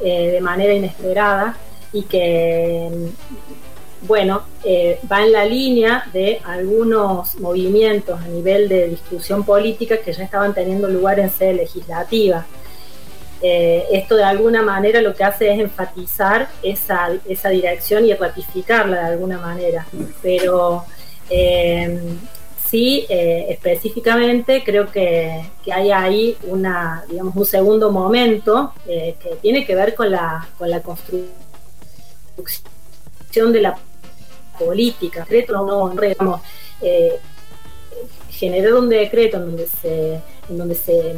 eh, 0.00 0.30
de 0.32 0.40
manera 0.40 0.72
inesperada 0.72 1.56
y 1.92 2.02
que 2.02 2.88
bueno, 4.02 4.42
eh, 4.64 5.00
va 5.10 5.24
en 5.24 5.32
la 5.32 5.44
línea 5.44 6.04
de 6.12 6.40
algunos 6.44 7.34
movimientos 7.40 8.20
a 8.20 8.28
nivel 8.28 8.68
de 8.68 8.88
discusión 8.88 9.44
política 9.44 9.98
que 9.98 10.12
ya 10.12 10.22
estaban 10.24 10.54
teniendo 10.54 10.88
lugar 10.88 11.18
en 11.18 11.30
sede 11.30 11.54
legislativa. 11.54 12.46
Eh, 13.40 13.84
esto 13.92 14.16
de 14.16 14.24
alguna 14.24 14.62
manera 14.62 15.00
lo 15.00 15.14
que 15.14 15.24
hace 15.24 15.52
es 15.52 15.60
enfatizar 15.60 16.48
esa, 16.62 17.10
esa 17.28 17.48
dirección 17.50 18.04
y 18.04 18.14
ratificarla 18.14 19.00
de 19.00 19.06
alguna 19.06 19.38
manera. 19.38 19.86
Pero 20.22 20.84
eh, 21.28 22.00
sí, 22.68 23.04
específicamente 23.08 24.62
creo 24.64 24.90
que, 24.92 25.50
que, 25.64 25.72
hay 25.72 25.90
ahí 25.90 26.36
una, 26.44 27.04
digamos, 27.08 27.34
un 27.34 27.46
segundo 27.46 27.90
momento 27.90 28.72
que 28.86 29.38
tiene 29.42 29.66
que 29.66 29.74
ver 29.74 29.94
con 29.94 30.10
la, 30.10 30.46
con 30.56 30.70
la 30.70 30.80
construcción 30.80 31.32
de 33.52 33.60
la 33.60 33.76
política. 34.58 35.20
Decreto 35.20 35.64
no, 35.64 35.88
digamos, 36.00 36.40
eh, 36.82 37.18
generar 38.30 38.74
un 38.74 38.88
decreto 38.88 39.38
en 39.38 39.46
donde 39.46 39.66
se, 39.66 40.20
en 40.48 40.58
donde 40.58 40.74
se, 40.74 41.14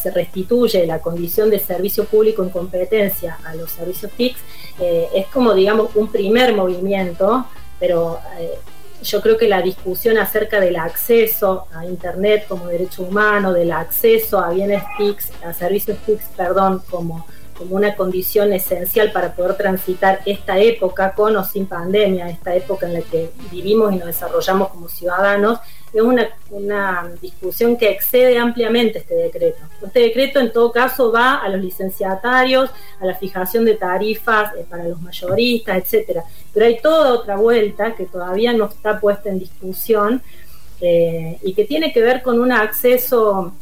se, 0.00 0.10
restituye 0.10 0.86
la 0.86 1.00
condición 1.00 1.50
de 1.50 1.58
servicio 1.58 2.04
público 2.04 2.42
en 2.42 2.50
competencia 2.50 3.38
a 3.44 3.54
los 3.54 3.70
servicios 3.72 4.12
TICS 4.12 4.38
eh, 4.78 5.08
es 5.14 5.26
como, 5.26 5.54
digamos, 5.54 5.94
un 5.96 6.10
primer 6.10 6.54
movimiento, 6.54 7.46
pero 7.78 8.20
eh, 8.38 8.58
yo 9.02 9.20
creo 9.20 9.36
que 9.36 9.48
la 9.48 9.60
discusión 9.60 10.18
acerca 10.18 10.60
del 10.60 10.76
acceso 10.76 11.66
a 11.74 11.84
Internet 11.84 12.46
como 12.48 12.68
derecho 12.68 13.02
humano, 13.02 13.52
del 13.52 13.72
acceso 13.72 14.38
a 14.38 14.50
bienes 14.50 14.82
TICS, 14.96 15.32
a 15.44 15.52
servicios 15.52 15.98
TICS, 16.06 16.24
perdón, 16.36 16.82
como 16.88 17.26
como 17.56 17.76
una 17.76 17.94
condición 17.94 18.52
esencial 18.52 19.12
para 19.12 19.34
poder 19.34 19.56
transitar 19.56 20.20
esta 20.26 20.58
época 20.58 21.14
con 21.14 21.36
o 21.36 21.44
sin 21.44 21.66
pandemia, 21.66 22.28
esta 22.28 22.54
época 22.54 22.86
en 22.86 22.94
la 22.94 23.00
que 23.02 23.30
vivimos 23.50 23.92
y 23.92 23.96
nos 23.96 24.06
desarrollamos 24.06 24.68
como 24.68 24.88
ciudadanos, 24.88 25.58
es 25.92 26.00
una, 26.00 26.28
una 26.50 27.10
discusión 27.20 27.76
que 27.76 27.90
excede 27.90 28.38
ampliamente 28.38 29.00
este 29.00 29.14
decreto. 29.14 29.58
Este 29.84 30.00
decreto 30.00 30.40
en 30.40 30.50
todo 30.50 30.72
caso 30.72 31.12
va 31.12 31.36
a 31.36 31.48
los 31.50 31.60
licenciatarios, 31.60 32.70
a 32.98 33.06
la 33.06 33.14
fijación 33.14 33.64
de 33.66 33.74
tarifas 33.74 34.54
eh, 34.54 34.64
para 34.68 34.84
los 34.84 35.00
mayoristas, 35.02 35.76
etcétera. 35.76 36.24
Pero 36.54 36.66
hay 36.66 36.80
toda 36.80 37.12
otra 37.12 37.36
vuelta 37.36 37.94
que 37.94 38.06
todavía 38.06 38.54
no 38.54 38.66
está 38.66 38.98
puesta 38.98 39.28
en 39.28 39.38
discusión 39.38 40.22
eh, 40.80 41.38
y 41.42 41.52
que 41.52 41.64
tiene 41.64 41.92
que 41.92 42.00
ver 42.00 42.22
con 42.22 42.40
un 42.40 42.52
acceso 42.52 43.52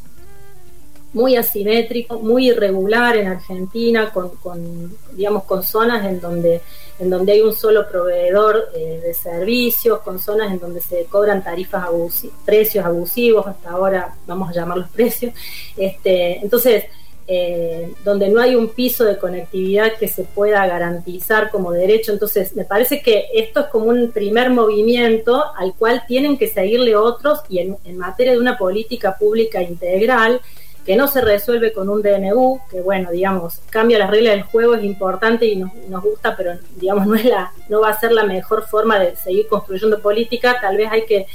muy 1.12 1.36
asimétrico, 1.36 2.20
muy 2.20 2.50
irregular 2.50 3.16
en 3.16 3.28
Argentina, 3.28 4.12
con, 4.12 4.96
digamos, 5.12 5.44
con 5.44 5.62
zonas 5.62 6.06
en 6.06 6.20
donde, 6.20 6.60
en 6.98 7.10
donde 7.10 7.32
hay 7.32 7.40
un 7.40 7.52
solo 7.52 7.88
proveedor 7.88 8.68
eh, 8.74 9.00
de 9.02 9.14
servicios, 9.14 10.00
con 10.00 10.18
zonas 10.18 10.52
en 10.52 10.60
donde 10.60 10.80
se 10.80 11.04
cobran 11.04 11.42
tarifas 11.42 11.84
abusivos, 11.84 12.36
precios 12.44 12.84
abusivos, 12.84 13.46
hasta 13.46 13.70
ahora 13.70 14.14
vamos 14.26 14.50
a 14.50 14.52
llamarlos 14.52 14.88
precios. 14.94 15.34
Este, 15.76 16.38
entonces, 16.38 16.84
eh, 17.32 17.92
donde 18.04 18.28
no 18.28 18.40
hay 18.40 18.56
un 18.56 18.70
piso 18.70 19.04
de 19.04 19.16
conectividad 19.16 19.96
que 19.98 20.08
se 20.08 20.24
pueda 20.24 20.66
garantizar 20.66 21.50
como 21.50 21.70
derecho. 21.70 22.12
Entonces, 22.12 22.56
me 22.56 22.64
parece 22.64 23.02
que 23.02 23.26
esto 23.34 23.60
es 23.60 23.66
como 23.66 23.86
un 23.86 24.10
primer 24.10 24.50
movimiento 24.50 25.44
al 25.56 25.74
cual 25.74 26.04
tienen 26.08 26.38
que 26.38 26.48
seguirle 26.48 26.96
otros 26.96 27.40
y 27.48 27.60
en 27.60 27.98
materia 27.98 28.32
de 28.32 28.40
una 28.40 28.58
política 28.58 29.16
pública 29.16 29.62
integral 29.62 30.40
que 30.84 30.96
no 30.96 31.08
se 31.08 31.20
resuelve 31.20 31.72
con 31.72 31.88
un 31.88 32.02
DNU, 32.02 32.60
que 32.70 32.80
bueno, 32.80 33.10
digamos, 33.10 33.60
cambia 33.70 33.98
las 33.98 34.10
reglas 34.10 34.34
del 34.34 34.44
juego, 34.44 34.74
es 34.74 34.84
importante 34.84 35.46
y 35.46 35.56
nos, 35.56 36.02
gusta, 36.02 36.36
pero 36.36 36.52
digamos, 36.76 37.06
no, 37.06 37.14
es 37.14 37.24
la, 37.24 37.52
no 37.68 37.80
va 37.80 37.90
a 37.90 38.00
ser 38.00 38.12
la 38.12 38.24
mejor 38.24 38.66
forma 38.66 38.98
de 38.98 39.16
seguir 39.16 39.46
construyendo 39.48 40.00
política, 40.00 40.58
tal 40.60 40.76
vez 40.76 40.90
hay 40.90 41.04
que, 41.04 41.26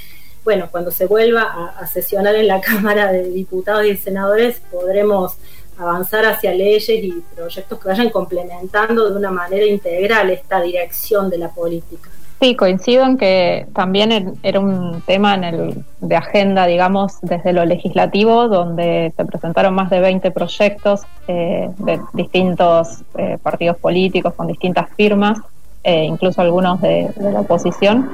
bueno, 0.44 0.68
cuando 0.72 0.92
se 0.92 1.06
vuelva 1.06 1.44
a, 1.44 1.80
a 1.80 1.88
sesionar 1.88 2.36
en 2.36 2.48
la 2.48 2.62
Cámara 2.62 3.12
de 3.12 3.30
Diputados 3.30 3.86
y 3.86 3.96
Senadores, 3.98 4.62
podremos 4.72 5.38
avanzar 5.78 6.26
hacia 6.26 6.54
leyes 6.54 6.90
y 6.90 7.24
proyectos 7.36 7.80
que 7.80 7.88
vayan 7.90 8.10
complementando 8.10 9.10
de 9.10 9.18
una 9.18 9.32
manera 9.32 9.66
integral 9.66 10.30
esta 10.30 10.62
dirección 10.62 11.30
de 11.30 11.38
la 11.38 11.50
política. 11.50 12.10
Sí, 12.46 12.56
coincido 12.56 13.04
en 13.08 13.18
que 13.18 13.66
también 13.74 14.36
era 14.44 14.60
un 14.60 15.02
tema 15.02 15.34
en 15.34 15.44
el, 15.46 15.84
de 16.00 16.16
agenda, 16.16 16.68
digamos, 16.68 17.18
desde 17.24 17.54
lo 17.54 17.66
legislativo, 17.66 18.48
donde 18.48 19.12
se 19.18 19.26
presentaron 19.26 19.74
más 19.74 19.90
de 19.90 20.00
20 20.00 20.30
proyectos 20.30 21.02
eh, 21.28 21.72
de 21.80 22.00
distintos 22.14 23.04
eh, 23.18 23.40
partidos 23.42 23.78
políticos 23.78 24.36
con 24.36 24.46
distintas 24.46 24.92
firmas, 24.96 25.40
eh, 25.84 26.04
incluso 26.04 26.40
algunos 26.40 26.80
de, 26.82 27.10
la 27.20 27.40
oposición, 27.40 28.12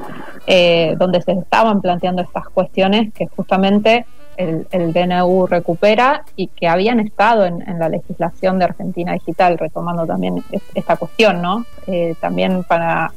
donde 0.98 1.22
se 1.22 1.34
estaban 1.34 1.82
planteando 1.82 2.22
estas 2.22 2.48
cuestiones 2.48 3.14
que 3.14 3.28
justamente 3.28 4.06
el, 4.38 4.94
DNU 4.94 5.48
recupera 5.48 6.24
y 6.36 6.48
que 6.48 6.68
habían 6.68 7.00
estado 7.00 7.46
en, 7.46 7.64
la 7.80 7.90
legislación 7.90 8.60
de 8.60 8.66
Argentina 8.66 9.14
Digital, 9.14 9.58
retomando 9.58 10.06
también 10.06 10.44
esta 10.74 10.96
cuestión, 10.96 11.42
¿no? 11.42 11.66
Eh, 11.88 12.16
también 12.20 12.64
para, 12.64 13.12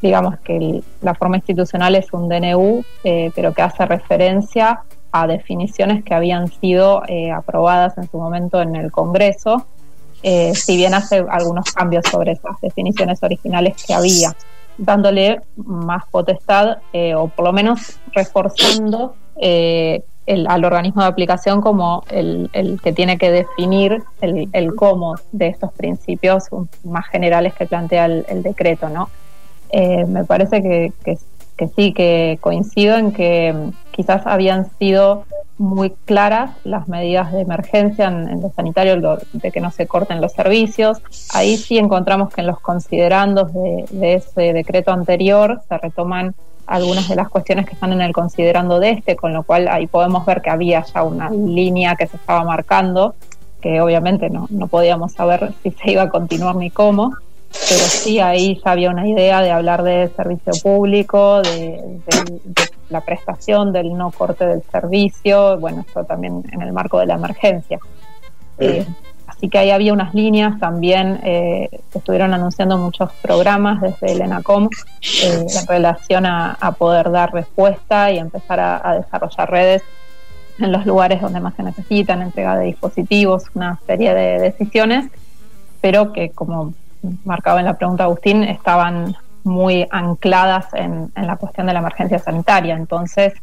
digamos 0.00 0.38
que 0.40 0.82
la 1.02 1.14
forma 1.14 1.36
institucional 1.36 1.94
es 1.94 2.12
un 2.12 2.28
DNU, 2.28 2.84
eh, 3.04 3.30
pero 3.34 3.52
que 3.52 3.62
hace 3.62 3.86
referencia 3.86 4.80
a 5.10 5.26
definiciones 5.26 6.04
que 6.04 6.14
habían 6.14 6.48
sido 6.48 7.02
eh, 7.08 7.30
aprobadas 7.30 7.96
en 7.98 8.08
su 8.10 8.18
momento 8.18 8.60
en 8.60 8.76
el 8.76 8.92
Congreso, 8.92 9.66
si 10.20 10.76
bien 10.76 10.94
hace 10.94 11.24
algunos 11.30 11.70
cambios 11.72 12.04
sobre 12.10 12.32
esas 12.32 12.60
definiciones 12.60 13.22
originales 13.22 13.76
que 13.86 13.94
había, 13.94 14.34
dándole 14.76 15.40
más 15.54 16.04
potestad 16.10 16.78
o 17.16 17.28
por 17.28 17.44
lo 17.44 17.52
menos 17.52 18.00
reforzando 18.12 19.14
al 20.46 20.64
organismo 20.64 21.02
de 21.02 21.08
aplicación 21.08 21.60
como 21.60 22.04
el, 22.10 22.50
que 22.82 22.92
tiene 22.92 23.16
que 23.16 23.30
definir 23.30 24.02
el, 24.20 24.74
cómo 24.74 25.14
de 25.32 25.48
estos 25.48 25.72
principios 25.72 26.44
más 26.84 27.06
generales 27.06 27.54
que 27.54 27.66
plantea 27.66 28.06
el, 28.06 28.42
decreto, 28.42 28.88
¿no? 28.88 29.08
Eh, 29.70 30.04
me 30.06 30.24
parece 30.24 30.62
que, 30.62 31.18
sí, 31.76 31.92
que 31.92 32.38
coincido 32.40 32.96
en 32.96 33.12
que 33.12 33.54
quizás 33.90 34.26
habían 34.26 34.70
sido 34.78 35.24
muy 35.58 35.90
claras 36.04 36.52
las 36.64 36.88
medidas 36.88 37.32
de 37.32 37.40
emergencia 37.40 38.06
en, 38.06 38.40
lo 38.40 38.50
sanitario, 38.50 39.18
de 39.32 39.50
que 39.50 39.60
no 39.60 39.70
se 39.70 39.86
corten 39.86 40.20
los 40.20 40.32
servicios. 40.32 40.98
Ahí 41.34 41.56
sí 41.56 41.78
encontramos 41.78 42.32
que 42.32 42.42
en 42.42 42.46
los 42.46 42.60
considerandos 42.60 43.52
de, 43.52 44.14
ese 44.14 44.52
decreto 44.52 44.92
anterior 44.92 45.60
se 45.68 45.78
retoman 45.78 46.34
algunas 46.66 47.08
de 47.08 47.16
las 47.16 47.28
cuestiones 47.28 47.66
que 47.66 47.72
están 47.72 47.92
en 47.92 48.02
el 48.02 48.12
considerando 48.12 48.78
de 48.78 48.90
este, 48.90 49.16
con 49.16 49.32
lo 49.32 49.42
cual 49.42 49.68
ahí 49.68 49.86
podemos 49.86 50.24
ver 50.26 50.42
que 50.42 50.50
había 50.50 50.84
ya 50.84 51.02
una 51.02 51.30
línea 51.30 51.96
que 51.96 52.06
se 52.06 52.18
estaba 52.18 52.44
marcando, 52.44 53.14
que 53.60 53.80
obviamente 53.80 54.30
no 54.30 54.68
podíamos 54.68 55.12
saber 55.12 55.54
si 55.62 55.70
se 55.72 55.92
iba 55.92 56.02
a 56.02 56.08
continuar 56.10 56.54
ni 56.56 56.70
cómo, 56.70 57.16
pero 57.50 57.80
sí 57.80 58.20
ahí 58.20 58.60
ya 58.64 58.72
había 58.72 58.90
una 58.90 59.08
idea 59.08 59.40
de 59.42 59.50
hablar 59.50 59.82
de 59.82 60.10
servicio 60.16 60.52
público, 60.62 61.42
de, 61.42 62.00
la 62.90 63.00
prestación, 63.02 63.72
del 63.72 63.94
no 63.94 64.10
corte 64.10 64.46
del 64.46 64.62
servicio, 64.70 65.58
bueno, 65.58 65.84
esto 65.86 66.04
también 66.04 66.42
en 66.52 66.62
el 66.62 66.72
marco 66.72 66.98
de 66.98 67.06
la 67.06 67.14
emergencia. 67.14 67.78
Eh, 68.58 68.86
Así 69.38 69.48
que 69.48 69.58
ahí 69.58 69.70
había 69.70 69.92
unas 69.92 70.14
líneas 70.14 70.58
también, 70.58 71.20
eh, 71.22 71.68
se 71.92 71.98
estuvieron 71.98 72.34
anunciando 72.34 72.76
muchos 72.76 73.12
programas 73.22 73.80
desde 73.80 74.12
el 74.12 74.22
ENACOM 74.22 74.68
eh, 75.22 75.46
en 75.48 75.66
relación 75.68 76.26
a, 76.26 76.56
poder 76.76 77.12
dar 77.12 77.32
respuesta 77.32 78.10
y 78.10 78.18
empezar 78.18 78.58
a, 78.58 78.96
desarrollar 78.96 79.48
redes 79.48 79.82
en 80.58 80.72
los 80.72 80.84
lugares 80.86 81.20
donde 81.20 81.38
más 81.38 81.54
se 81.54 81.62
necesitan, 81.62 82.20
entrega 82.20 82.56
de 82.56 82.66
dispositivos, 82.66 83.44
una 83.54 83.78
serie 83.86 84.12
de 84.12 84.40
decisiones, 84.40 85.08
pero 85.80 86.12
que 86.12 86.30
como 86.30 86.74
marcaba 87.24 87.60
en 87.60 87.66
la 87.66 87.74
pregunta 87.74 88.04
Agustín, 88.04 88.42
estaban 88.42 89.16
muy 89.44 89.86
ancladas 89.90 90.66
en, 90.74 91.10
la 91.14 91.36
cuestión 91.36 91.66
de 91.66 91.72
la 91.72 91.78
emergencia 91.78 92.18
sanitaria. 92.18 92.76
Entonces, 92.76 93.34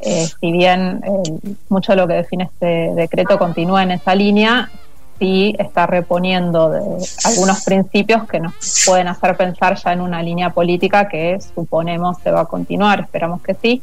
eh, 0.00 0.26
si 0.40 0.52
bien 0.52 1.00
mucho 1.68 1.92
de 1.92 1.96
lo 1.96 2.06
que 2.06 2.14
define 2.14 2.44
este 2.44 2.92
decreto 2.94 3.38
continúa 3.38 3.82
en 3.82 3.92
esa 3.92 4.14
línea, 4.14 4.70
sí 5.18 5.54
está 5.58 5.86
reponiendo 5.86 6.70
de 6.70 7.06
algunos 7.24 7.64
principios 7.64 8.26
que 8.28 8.40
nos 8.40 8.54
pueden 8.86 9.08
hacer 9.08 9.36
pensar 9.36 9.76
ya 9.76 9.92
en 9.92 10.00
una 10.00 10.22
línea 10.22 10.50
política 10.50 11.08
que 11.08 11.38
suponemos 11.54 12.18
se 12.18 12.30
va 12.30 12.40
a 12.40 12.44
continuar, 12.46 13.00
esperamos 13.00 13.42
que 13.42 13.54
sí. 13.54 13.82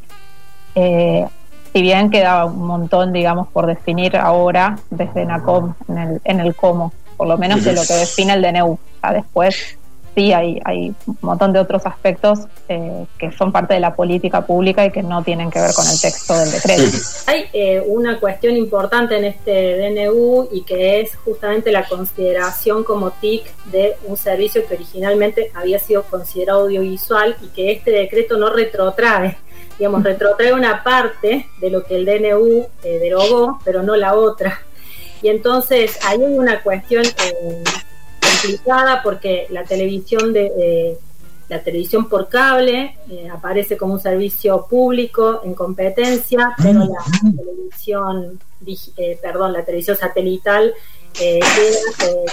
Eh, 0.76 1.26
si 1.74 1.82
bien 1.82 2.10
queda 2.10 2.46
un 2.46 2.66
montón, 2.66 3.14
digamos, 3.14 3.48
por 3.48 3.66
definir 3.66 4.18
ahora 4.18 4.78
desde 4.90 5.26
NACOM 5.26 5.74
en 5.88 5.98
el, 5.98 6.22
en 6.26 6.40
el 6.42 6.56
cómo, 6.56 6.92
por 7.22 7.28
lo 7.28 7.38
menos 7.38 7.64
de 7.64 7.74
lo 7.74 7.84
que 7.84 7.94
define 7.94 8.34
el 8.34 8.42
DNU. 8.42 8.80
Después 9.14 9.78
sí 10.16 10.34
hay, 10.34 10.60
hay 10.66 10.92
un 11.06 11.18
montón 11.22 11.54
de 11.54 11.60
otros 11.60 11.86
aspectos 11.86 12.40
eh, 12.68 13.06
que 13.20 13.32
son 13.32 13.52
parte 13.52 13.76
de 13.76 13.80
la 13.80 13.94
política 13.94 14.44
pública 14.44 14.84
y 14.88 14.92
que 14.92 15.04
no 15.04 15.24
tienen 15.24 15.52
que 15.52 15.62
ver 15.62 15.70
con 15.76 15.86
el 15.88 16.02
texto 16.02 16.34
del 16.34 16.50
decreto. 16.50 16.82
Hay 17.28 17.46
eh, 17.54 17.80
una 17.86 18.20
cuestión 18.20 18.58
importante 18.58 19.16
en 19.20 19.26
este 19.26 19.78
DNU 19.78 20.50
y 20.52 20.64
que 20.64 21.02
es 21.02 21.16
justamente 21.18 21.72
la 21.72 21.88
consideración 21.88 22.84
como 22.84 23.12
TIC 23.12 23.44
de 23.66 23.98
un 24.08 24.18
servicio 24.18 24.66
que 24.66 24.74
originalmente 24.74 25.52
había 25.54 25.78
sido 25.78 26.02
considerado 26.02 26.62
audiovisual 26.62 27.38
y 27.44 27.50
que 27.50 27.72
este 27.72 27.92
decreto 27.92 28.36
no 28.40 28.50
retrotrae. 28.50 29.38
Digamos, 29.78 30.04
retrotrae 30.04 30.54
una 30.54 30.84
parte 30.84 31.46
de 31.60 31.70
lo 31.70 31.84
que 31.84 31.98
el 31.98 32.06
DNU 32.06 32.66
eh, 32.82 32.98
derogó, 32.98 33.60
pero 33.64 33.84
no 33.84 33.96
la 33.96 34.16
otra. 34.16 34.60
Y 35.22 35.30
entonces 35.30 36.00
ahí 36.06 36.22
hay 36.24 36.34
una 36.38 36.62
cuestión 36.64 37.04
porque 39.04 39.48
la 39.50 39.64
televisión 39.64 40.34
de 40.34 40.52
eh, 40.58 40.98
la 41.50 41.62
televisión 41.62 42.08
por 42.08 42.30
cable 42.30 42.98
eh, 43.10 43.28
aparece 43.30 43.76
como 43.76 43.94
un 43.94 44.00
servicio 44.00 44.66
público 44.70 45.42
en 45.44 45.54
competencia, 45.54 46.56
pero 46.62 46.80
la 46.80 47.32
televisión, 47.36 48.40
eh, 48.98 49.20
perdón, 49.22 49.52
la 49.54 49.66
televisión 49.66 49.98
satelital 49.98 50.74
queda 51.14 51.36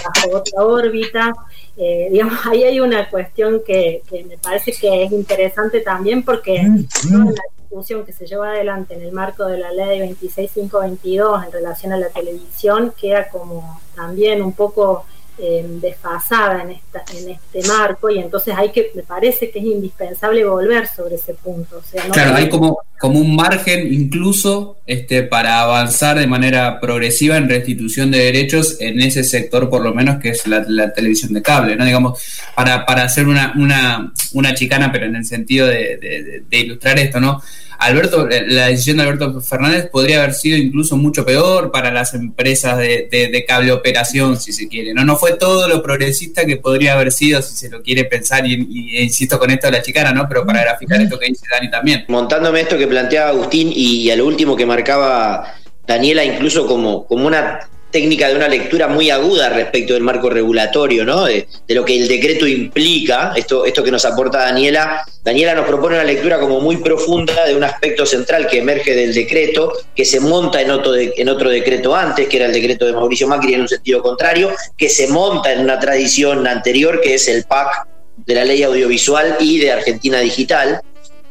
bajo 0.05 0.37
otra 0.37 0.63
órbita. 0.63 1.33
digamos, 1.75 2.45
ahí 2.45 2.63
hay 2.63 2.79
una 2.79 3.09
cuestión 3.09 3.61
que, 3.65 4.01
me 4.09 4.37
parece 4.37 4.71
que 4.71 5.03
es 5.03 5.11
interesante 5.11 5.81
también 5.81 6.23
porque 6.23 6.63
la 6.63 7.43
discusión 7.69 8.03
que 8.03 8.13
se 8.13 8.25
lleva 8.25 8.49
adelante 8.49 8.95
en 8.95 9.03
el 9.03 9.11
marco 9.11 9.45
de 9.45 9.59
la 9.59 9.71
ley 9.71 9.99
26522 9.99 11.45
en 11.45 11.51
relación 11.51 11.93
a 11.93 11.97
la 11.97 12.09
televisión 12.09 12.91
queda 12.99 13.29
como 13.29 13.79
también 13.95 14.41
un 14.41 14.53
poco 14.53 15.05
eh, 15.41 15.65
desfasada 15.81 16.63
en, 16.63 16.71
esta, 16.71 17.03
en 17.17 17.29
este 17.29 17.67
marco 17.67 18.09
y 18.09 18.19
entonces 18.19 18.53
hay 18.57 18.71
que, 18.71 18.91
me 18.93 19.03
parece 19.03 19.49
que 19.51 19.59
es 19.59 19.65
indispensable 19.65 20.43
volver 20.43 20.87
sobre 20.87 21.15
ese 21.15 21.33
punto. 21.33 21.81
claro, 22.11 22.35
hay 22.35 22.49
como, 22.49 22.79
como 22.99 23.19
un 23.19 23.35
margen 23.35 23.93
incluso 23.93 24.77
este, 24.85 25.23
para 25.23 25.61
avanzar 25.61 26.19
de 26.19 26.27
manera 26.27 26.79
progresiva 26.79 27.37
en 27.37 27.47
restitución 27.47 28.11
de 28.11 28.19
derechos 28.19 28.77
en 28.79 28.99
ese 29.01 29.23
sector 29.23 29.69
por 29.69 29.81
lo 29.81 29.93
menos 29.93 30.19
que 30.21 30.29
es 30.29 30.45
la, 30.45 30.93
televisión 30.93 31.33
de 31.33 31.41
cable, 31.41 31.75
¿no? 31.75 31.85
Digamos, 31.85 32.21
para, 32.55 32.85
para 32.85 33.03
hacer 33.03 33.27
una, 33.27 33.53
una, 33.57 34.11
una 34.33 34.53
chicana, 34.53 34.91
pero 34.91 35.05
en 35.05 35.15
el 35.15 35.25
sentido 35.25 35.67
de, 35.67 36.43
de 36.47 36.57
ilustrar 36.57 36.99
esto, 36.99 37.19
¿no? 37.19 37.41
Alberto, 37.79 38.27
la 38.27 38.67
decisión 38.67 38.97
de 38.97 39.03
Alberto 39.03 39.39
Fernández 39.39 39.89
podría 39.89 40.19
haber 40.21 40.33
sido 40.33 40.57
incluso 40.57 40.97
mucho 40.97 41.25
peor 41.25 41.71
para 41.71 41.91
las 41.91 42.13
empresas 42.13 42.77
de, 42.77 43.45
cable 43.47 43.71
operación, 43.71 44.37
si 44.37 44.51
se 44.51 44.67
quiere. 44.67 44.93
No, 44.93 45.05
no 45.05 45.15
fue 45.15 45.33
todo 45.37 45.67
lo 45.69 45.81
progresista 45.81 46.45
que 46.45 46.57
podría 46.57 46.93
haber 46.93 47.13
sido, 47.13 47.41
si 47.41 47.55
se 47.55 47.69
lo 47.69 47.81
quiere 47.81 48.03
pensar, 48.03 48.45
y, 48.45 48.97
e 48.97 49.03
insisto 49.03 49.39
con 49.39 49.49
esto 49.49 49.67
de 49.67 49.71
la 49.71 49.81
chicana, 49.81 50.11
¿no? 50.11 50.27
Pero 50.27 50.45
para 50.45 50.61
graficar 50.61 50.99
esto 50.99 51.17
que 51.17 51.27
dice 51.27 51.45
Dani 51.49 51.71
también. 51.71 52.03
Montándome 52.09 52.59
esto 52.59 52.77
que 52.77 52.85
planteaba 52.85 53.29
Agustín 53.29 53.71
y 53.73 54.09
a 54.11 54.17
lo 54.17 54.25
último 54.25 54.57
que 54.57 54.65
marcaba 54.65 55.55
Daniela, 55.87 56.25
incluso 56.25 56.67
como, 56.67 57.07
como 57.07 57.27
una 57.27 57.61
técnica 57.91 58.27
de 58.29 58.35
una 58.35 58.47
lectura 58.47 58.87
muy 58.87 59.09
aguda 59.09 59.49
respecto 59.49 59.93
del 59.93 60.03
marco 60.03 60.29
regulatorio, 60.29 61.05
¿no? 61.05 61.25
De, 61.25 61.47
lo 61.67 61.83
que 61.85 61.97
el 61.97 62.07
decreto 62.07 62.47
implica, 62.47 63.33
esto, 63.35 63.65
esto 63.65 63.83
que 63.83 63.91
nos 63.91 64.05
aporta 64.05 64.39
Daniela. 64.39 65.03
Daniela 65.23 65.55
nos 65.55 65.65
propone 65.65 65.95
una 65.95 66.03
lectura 66.03 66.39
como 66.39 66.59
muy 66.59 66.77
profunda 66.77 67.45
de 67.45 67.55
un 67.55 67.63
aspecto 67.63 68.05
central 68.05 68.47
que 68.47 68.59
emerge 68.59 68.95
del 68.95 69.13
decreto, 69.13 69.73
que 69.95 70.05
se 70.05 70.19
monta 70.19 70.61
en 70.61 70.71
otro, 70.71 70.95
en 70.95 71.29
otro 71.29 71.49
decreto 71.49 71.95
antes, 71.95 72.27
que 72.27 72.37
era 72.37 72.45
el 72.45 72.53
decreto 72.53 72.85
de 72.85 72.93
Mauricio 72.93 73.27
Macri 73.27 73.53
en 73.53 73.61
un 73.61 73.67
sentido 73.67 74.01
contrario, 74.01 74.51
que 74.77 74.89
se 74.89 75.07
monta 75.07 75.51
en 75.51 75.61
una 75.61 75.79
tradición 75.79 76.47
anterior, 76.47 77.01
que 77.01 77.15
es 77.15 77.27
el 77.27 77.43
PAC 77.43 77.87
de 78.25 78.35
la 78.35 78.45
ley 78.45 78.63
audiovisual 78.63 79.37
y 79.39 79.59
de 79.59 79.71
Argentina 79.71 80.19
Digital. 80.19 80.81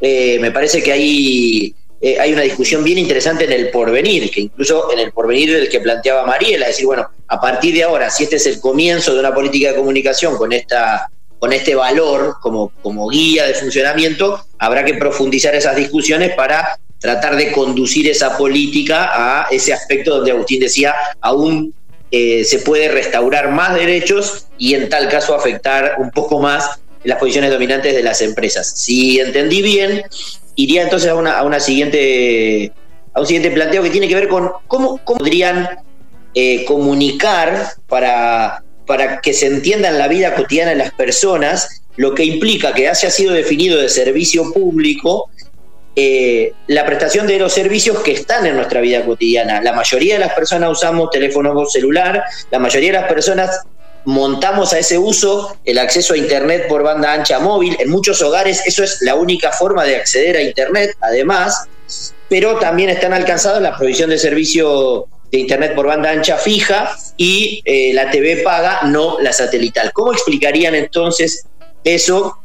Eh, 0.01 0.37
me 0.39 0.51
parece 0.51 0.81
que 0.81 0.91
hay 0.91 1.75
eh, 2.01 2.17
hay 2.19 2.33
una 2.33 2.43
discusión 2.43 2.83
bien 2.83 2.97
interesante 2.97 3.43
en 3.43 3.51
el 3.51 3.69
porvenir, 3.69 4.31
que 4.31 4.41
incluso 4.41 4.91
en 4.91 4.99
el 4.99 5.11
porvenir 5.11 5.53
del 5.53 5.69
que 5.69 5.81
planteaba 5.81 6.25
Mariela, 6.25 6.67
decir, 6.67 6.85
bueno, 6.85 7.09
a 7.27 7.41
partir 7.41 7.73
de 7.73 7.83
ahora, 7.83 8.09
si 8.09 8.23
este 8.23 8.37
es 8.37 8.45
el 8.45 8.59
comienzo 8.59 9.13
de 9.13 9.19
una 9.19 9.33
política 9.33 9.69
de 9.69 9.75
comunicación 9.75 10.37
con 10.37 10.51
esta 10.53 11.09
con 11.39 11.53
este 11.53 11.73
valor 11.73 12.35
como, 12.41 12.73
como 12.81 13.07
guía 13.07 13.47
de 13.47 13.53
funcionamiento, 13.53 14.45
habrá 14.57 14.83
que 14.83 14.95
profundizar 14.95 15.55
esas 15.55 15.77
discusiones 15.77 16.35
para 16.35 16.77
tratar 16.99 17.37
de 17.37 17.51
conducir 17.53 18.09
esa 18.09 18.37
política 18.37 19.09
a 19.13 19.47
ese 19.49 19.71
aspecto 19.71 20.17
donde 20.17 20.31
Agustín 20.31 20.59
decía, 20.59 20.93
aún 21.21 21.73
eh, 22.11 22.43
se 22.43 22.59
puede 22.59 22.89
restaurar 22.89 23.51
más 23.51 23.73
derechos 23.73 24.47
y 24.57 24.73
en 24.73 24.89
tal 24.89 25.07
caso 25.07 25.33
afectar 25.33 25.95
un 25.99 26.11
poco 26.11 26.39
más 26.39 26.81
las 27.03 27.17
posiciones 27.17 27.51
dominantes 27.51 27.95
de 27.95 28.03
las 28.03 28.21
empresas. 28.21 28.73
Si 28.77 29.19
entendí 29.19 29.61
bien, 29.61 30.03
iría 30.59 30.83
entonces 30.83 31.09
a 31.09 31.15
una, 31.15 31.37
a 31.37 31.43
una 31.43 31.59
siguiente 31.59 32.73
a 33.13 33.21
un 33.21 33.25
siguiente 33.25 33.49
planteo 33.49 33.81
que 33.81 33.89
tiene 33.89 34.07
que 34.07 34.15
ver 34.15 34.27
con 34.27 34.51
cómo, 34.67 34.97
podrían 34.97 35.69
eh, 36.35 36.65
comunicar 36.65 37.73
para, 37.87 38.63
para 38.85 39.21
que 39.21 39.33
se 39.33 39.47
entienda 39.47 39.87
en 39.89 39.97
la 39.97 40.07
vida 40.07 40.35
cotidiana 40.35 40.71
de 40.71 40.77
las 40.77 40.93
personas 40.93 41.81
lo 41.95 42.13
que 42.13 42.23
implica 42.25 42.73
que 42.73 42.87
haya 42.87 43.09
sido 43.09 43.33
definido 43.33 43.79
de 43.79 43.89
servicio 43.89 44.51
público 44.53 45.29
eh, 45.95 46.53
la 46.67 46.85
prestación 46.85 47.25
de 47.25 47.39
los 47.39 47.51
servicios 47.51 47.99
que 47.99 48.11
están 48.11 48.45
en 48.45 48.55
nuestra 48.55 48.79
vida 48.79 49.03
cotidiana. 49.03 49.61
La 49.61 49.73
mayoría 49.73 50.13
de 50.13 50.19
las 50.19 50.33
personas 50.33 50.71
usamos 50.71 51.09
teléfono 51.09 51.65
celular, 51.65 52.23
la 52.51 52.59
mayoría 52.59 52.91
de 52.91 52.99
las 52.99 53.09
personas 53.09 53.61
montamos 54.05 54.73
a 54.73 54.79
ese 54.79 54.97
uso 54.97 55.57
el 55.65 55.77
acceso 55.77 56.13
a 56.13 56.17
Internet 56.17 56.67
por 56.67 56.83
banda 56.83 57.13
ancha 57.13 57.39
móvil. 57.39 57.75
En 57.79 57.89
muchos 57.89 58.21
hogares 58.21 58.61
eso 58.65 58.83
es 58.83 59.01
la 59.01 59.15
única 59.15 59.51
forma 59.51 59.83
de 59.83 59.95
acceder 59.95 60.37
a 60.37 60.41
Internet, 60.41 60.95
además, 61.01 61.67
pero 62.27 62.57
también 62.59 62.89
están 62.89 63.13
alcanzadas 63.13 63.61
la 63.61 63.77
provisión 63.77 64.09
de 64.09 64.17
servicio 64.17 65.07
de 65.31 65.39
Internet 65.39 65.75
por 65.75 65.87
banda 65.87 66.11
ancha 66.11 66.37
fija 66.37 66.95
y 67.17 67.61
eh, 67.65 67.91
la 67.93 68.09
TV 68.09 68.37
paga, 68.37 68.81
no 68.85 69.19
la 69.19 69.33
satelital. 69.33 69.91
¿Cómo 69.93 70.11
explicarían 70.11 70.75
entonces 70.75 71.45
eso 71.83 72.39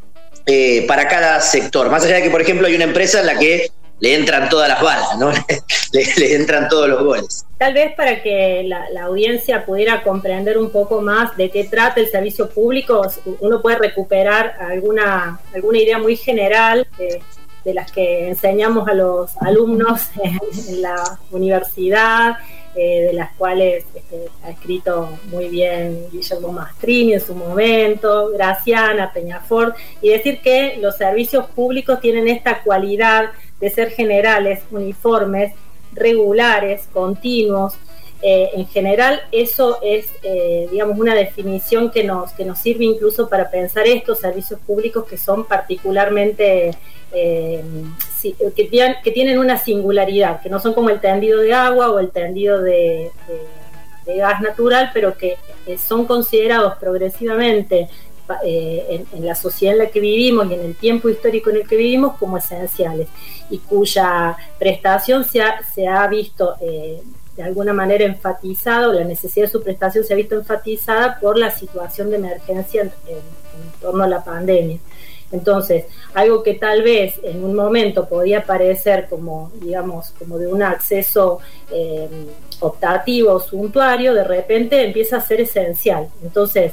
eh, 0.46 0.84
para 0.86 1.08
cada 1.08 1.40
sector? 1.40 1.88
Más 1.90 2.04
allá 2.04 2.16
de 2.16 2.22
que, 2.22 2.30
por 2.30 2.42
ejemplo, 2.42 2.66
hay 2.66 2.74
una 2.74 2.84
empresa 2.84 3.20
en 3.20 3.26
la 3.26 3.38
que 3.38 3.70
le 4.00 4.14
entran 4.14 4.48
todas 4.48 4.68
las 4.68 4.82
balas, 4.82 5.18
¿no? 5.18 5.30
le, 5.92 6.34
entran 6.34 6.68
todos 6.68 6.88
los 6.88 7.02
goles. 7.02 7.46
Tal 7.58 7.74
vez 7.74 7.94
para 7.94 8.22
que 8.22 8.64
la, 8.64 9.04
audiencia 9.04 9.64
pudiera 9.64 10.02
comprender 10.02 10.58
un 10.58 10.70
poco 10.70 11.00
más 11.00 11.36
de 11.36 11.50
qué 11.50 11.64
trata 11.64 12.00
el 12.00 12.10
servicio 12.10 12.48
público, 12.48 13.02
uno 13.40 13.62
puede 13.62 13.78
recuperar 13.78 14.56
alguna, 14.60 15.40
alguna 15.54 15.78
idea 15.78 15.98
muy 15.98 16.16
general 16.16 16.86
de, 16.98 17.22
las 17.72 17.90
que 17.90 18.28
enseñamos 18.28 18.86
a 18.88 18.92
los 18.92 19.36
alumnos 19.38 20.10
en, 20.68 20.82
la 20.82 21.18
universidad, 21.30 22.36
eh, 22.76 23.06
de 23.06 23.12
las 23.12 23.32
cuales 23.36 23.84
este, 23.94 24.28
ha 24.42 24.50
escrito 24.50 25.16
muy 25.30 25.48
bien 25.48 26.08
Guillermo 26.10 26.52
Mastrini 26.52 27.14
en 27.14 27.20
su 27.20 27.34
momento, 27.34 28.30
Graciana, 28.30 29.12
Peñafort, 29.14 29.76
y 30.02 30.10
decir 30.10 30.40
que 30.40 30.76
los 30.78 30.96
servicios 30.96 31.46
públicos 31.46 32.00
tienen 32.00 32.28
esta 32.28 32.62
cualidad 32.62 33.30
de 33.60 33.70
ser 33.70 33.90
generales, 33.90 34.62
uniformes, 34.70 35.52
regulares, 35.92 36.88
continuos. 36.92 37.74
Eh, 38.22 38.50
en 38.54 38.66
general, 38.66 39.20
eso 39.32 39.78
es, 39.82 40.06
eh, 40.22 40.66
digamos, 40.70 40.98
una 40.98 41.14
definición 41.14 41.90
que 41.90 42.04
nos, 42.04 42.32
que 42.32 42.44
nos 42.44 42.58
sirve 42.58 42.84
incluso 42.84 43.28
para 43.28 43.50
pensar 43.50 43.86
estos 43.86 44.20
servicios 44.20 44.58
públicos 44.60 45.04
que 45.04 45.18
son 45.18 45.44
particularmente, 45.44 46.70
eh, 47.12 47.62
que, 48.22 48.68
que, 49.04 49.10
tienen 49.10 49.38
una 49.38 49.58
singularidad, 49.58 50.40
que 50.40 50.48
no 50.48 50.58
son 50.58 50.72
como 50.72 50.88
el 50.88 51.00
tendido 51.00 51.40
de 51.40 51.52
agua 51.52 51.90
o 51.90 51.98
el 51.98 52.10
tendido 52.10 52.62
de, 52.62 53.10
de 54.06 54.16
gas 54.16 54.40
natural, 54.40 54.90
pero 54.94 55.18
que 55.18 55.36
son 55.76 56.06
considerados 56.06 56.76
progresivamente 56.76 57.88
eh, 58.44 59.04
en, 59.12 59.26
la 59.26 59.34
sociedad 59.34 59.74
en 59.74 59.78
la 59.78 59.90
que 59.90 60.00
vivimos 60.00 60.50
y 60.50 60.54
en 60.54 60.60
el 60.60 60.74
tiempo 60.74 61.08
histórico 61.08 61.50
en 61.50 61.56
el 61.56 61.68
que 61.68 61.76
vivimos 61.76 62.16
como 62.16 62.38
esenciales 62.38 63.08
y 63.50 63.58
cuya 63.58 64.36
prestación 64.58 65.24
se 65.24 65.42
ha, 65.42 65.62
se 65.74 65.86
ha 65.86 66.06
visto 66.06 66.54
eh, 66.60 67.02
de 67.36 67.42
alguna 67.42 67.72
manera 67.72 68.04
enfatizado, 68.04 68.92
la 68.92 69.04
necesidad 69.04 69.46
de 69.46 69.52
su 69.52 69.62
prestación 69.62 70.04
se 70.04 70.12
ha 70.12 70.16
visto 70.16 70.36
enfatizada 70.36 71.18
por 71.20 71.36
la 71.36 71.50
situación 71.50 72.10
de 72.10 72.16
emergencia 72.16 72.82
en, 72.82 72.90
torno 73.80 74.04
a 74.04 74.08
la 74.08 74.22
pandemia. 74.22 74.78
Entonces, 75.32 75.86
algo 76.14 76.44
que 76.44 76.54
tal 76.54 76.82
vez 76.82 77.14
en 77.24 77.42
un 77.42 77.54
momento 77.54 78.08
podía 78.08 78.44
parecer 78.44 79.08
como, 79.10 79.50
digamos, 79.60 80.10
como 80.18 80.38
de 80.38 80.46
un 80.46 80.62
acceso 80.62 81.40
eh, 81.72 82.08
optativo 82.60 83.32
o 83.32 83.40
suntuario, 83.40 84.14
de 84.14 84.22
repente 84.22 84.84
empieza 84.84 85.16
a 85.16 85.20
ser 85.20 85.40
esencial. 85.40 86.08
Entonces, 86.22 86.72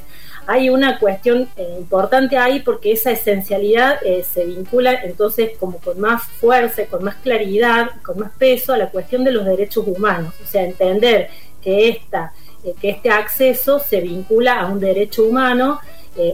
hay 0.52 0.70
una 0.70 1.00
cuestión 1.00 1.48
eh, 1.56 1.76
importante 1.80 2.38
ahí 2.38 2.60
porque 2.60 2.92
esa 2.92 3.12
esencialidad 3.12 4.04
eh, 4.04 4.26
se 4.30 4.46
vincula 4.46 4.94
entonces 4.96 5.52
como 5.58 5.78
con 5.78 5.98
más 5.98 6.24
fuerza, 6.24 6.86
con 6.88 7.06
más 7.06 7.16
claridad, 7.16 7.92
con 8.04 8.20
más 8.20 8.32
peso 8.38 8.74
a 8.74 8.78
la 8.78 8.90
cuestión 8.90 9.24
de 9.24 9.32
los 9.32 9.46
derechos 9.46 9.88
humanos, 9.88 10.34
o 10.44 10.46
sea, 10.46 10.64
entender 10.64 11.30
que, 11.62 11.88
esta, 11.88 12.34
eh, 12.66 12.74
que 12.82 12.90
este 12.90 13.10
acceso 13.10 13.80
se 13.80 14.02
vincula 14.02 14.60
a 14.60 14.66
un 14.66 14.82
derecho 14.82 15.24
humano 15.24 15.80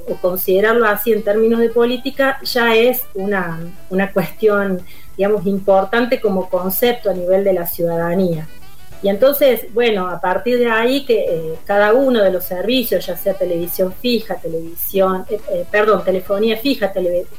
o 0.08 0.16
considerarlo 0.16 0.88
así 0.88 1.14
en 1.14 1.22
términos 1.24 1.60
de 1.60 1.70
política 1.70 2.40
ya 2.42 2.74
es 2.74 3.04
una, 3.14 3.60
una 3.92 4.12
cuestión, 4.12 4.82
digamos, 5.16 5.46
importante 5.46 6.20
como 6.20 6.50
concepto 6.50 7.12
a 7.12 7.14
nivel 7.14 7.44
de 7.44 7.54
la 7.54 7.68
ciudadanía. 7.68 8.48
Y 9.04 9.10
entonces, 9.10 9.72
bueno, 9.74 10.08
a 10.08 10.20
partir 10.20 10.58
de 10.58 10.70
ahí 10.70 11.06
que 11.06 11.20
eh, 11.20 11.60
cada 11.66 11.94
uno 11.94 12.24
de 12.24 12.32
los 12.32 12.44
servicios, 12.44 13.06
ya 13.06 13.16
sea 13.16 13.36
televisión 13.36 13.94
fija, 13.94 14.36
televisión, 14.36 15.24
eh, 15.30 15.40
eh, 15.52 15.66
perdón, 15.70 16.04
telefonía 16.04 16.58
fija, 16.58 16.92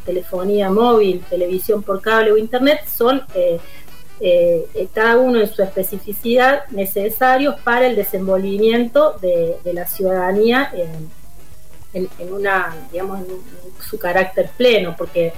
telefonía 0.04 0.70
móvil, 0.70 1.24
televisión 1.28 1.82
por 1.82 2.00
cable 2.00 2.32
o 2.32 2.36
internet, 2.36 2.86
son 2.86 3.22
cada 4.92 5.16
uno 5.16 5.40
en 5.40 5.52
su 5.52 5.62
especificidad 5.62 6.64
necesarios 6.70 7.56
para 7.60 7.86
el 7.86 7.96
desenvolvimiento 7.96 9.16
de, 9.20 9.58
la 9.72 9.86
ciudadanía 9.86 10.72
en, 10.72 12.08
una, 12.32 12.76
digamos, 12.92 13.20
en 13.20 13.26
su 13.82 13.98
carácter 13.98 14.50
pleno, 14.56 14.94
porque 14.96 15.32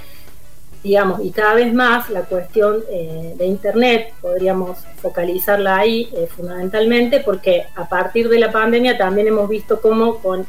digamos, 0.83 1.23
y 1.23 1.31
cada 1.31 1.53
vez 1.55 1.73
más 1.73 2.09
la 2.09 2.21
cuestión 2.21 2.83
eh, 2.89 3.35
de 3.37 3.45
Internet, 3.45 4.13
podríamos 4.19 4.79
focalizarla 5.01 5.77
ahí 5.77 6.09
eh, 6.13 6.27
fundamentalmente, 6.27 7.19
porque 7.19 7.67
a 7.75 7.87
partir 7.87 8.29
de 8.29 8.39
la 8.39 8.51
pandemia 8.51 8.97
también 8.97 9.27
hemos 9.27 9.47
visto 9.47 9.79
cómo 9.79 10.17
con, 10.17 10.47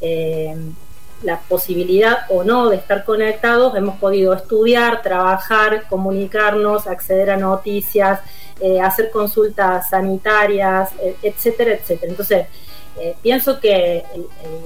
eh, 0.00 0.54
la 1.22 1.38
posibilidad 1.38 2.20
o 2.30 2.44
no 2.44 2.70
de 2.70 2.76
estar 2.76 3.04
conectados 3.04 3.76
hemos 3.76 3.98
podido 3.98 4.32
estudiar, 4.32 5.02
trabajar, 5.02 5.84
comunicarnos, 5.88 6.86
acceder 6.86 7.30
a 7.30 7.36
noticias, 7.36 8.20
hacer 8.82 9.10
consultas 9.10 9.90
sanitarias, 9.90 10.90
etcétera, 11.22 11.72
etcétera. 11.72 12.10
Entonces, 12.10 12.46
eh, 12.98 13.14
pienso 13.22 13.60
que 13.60 14.02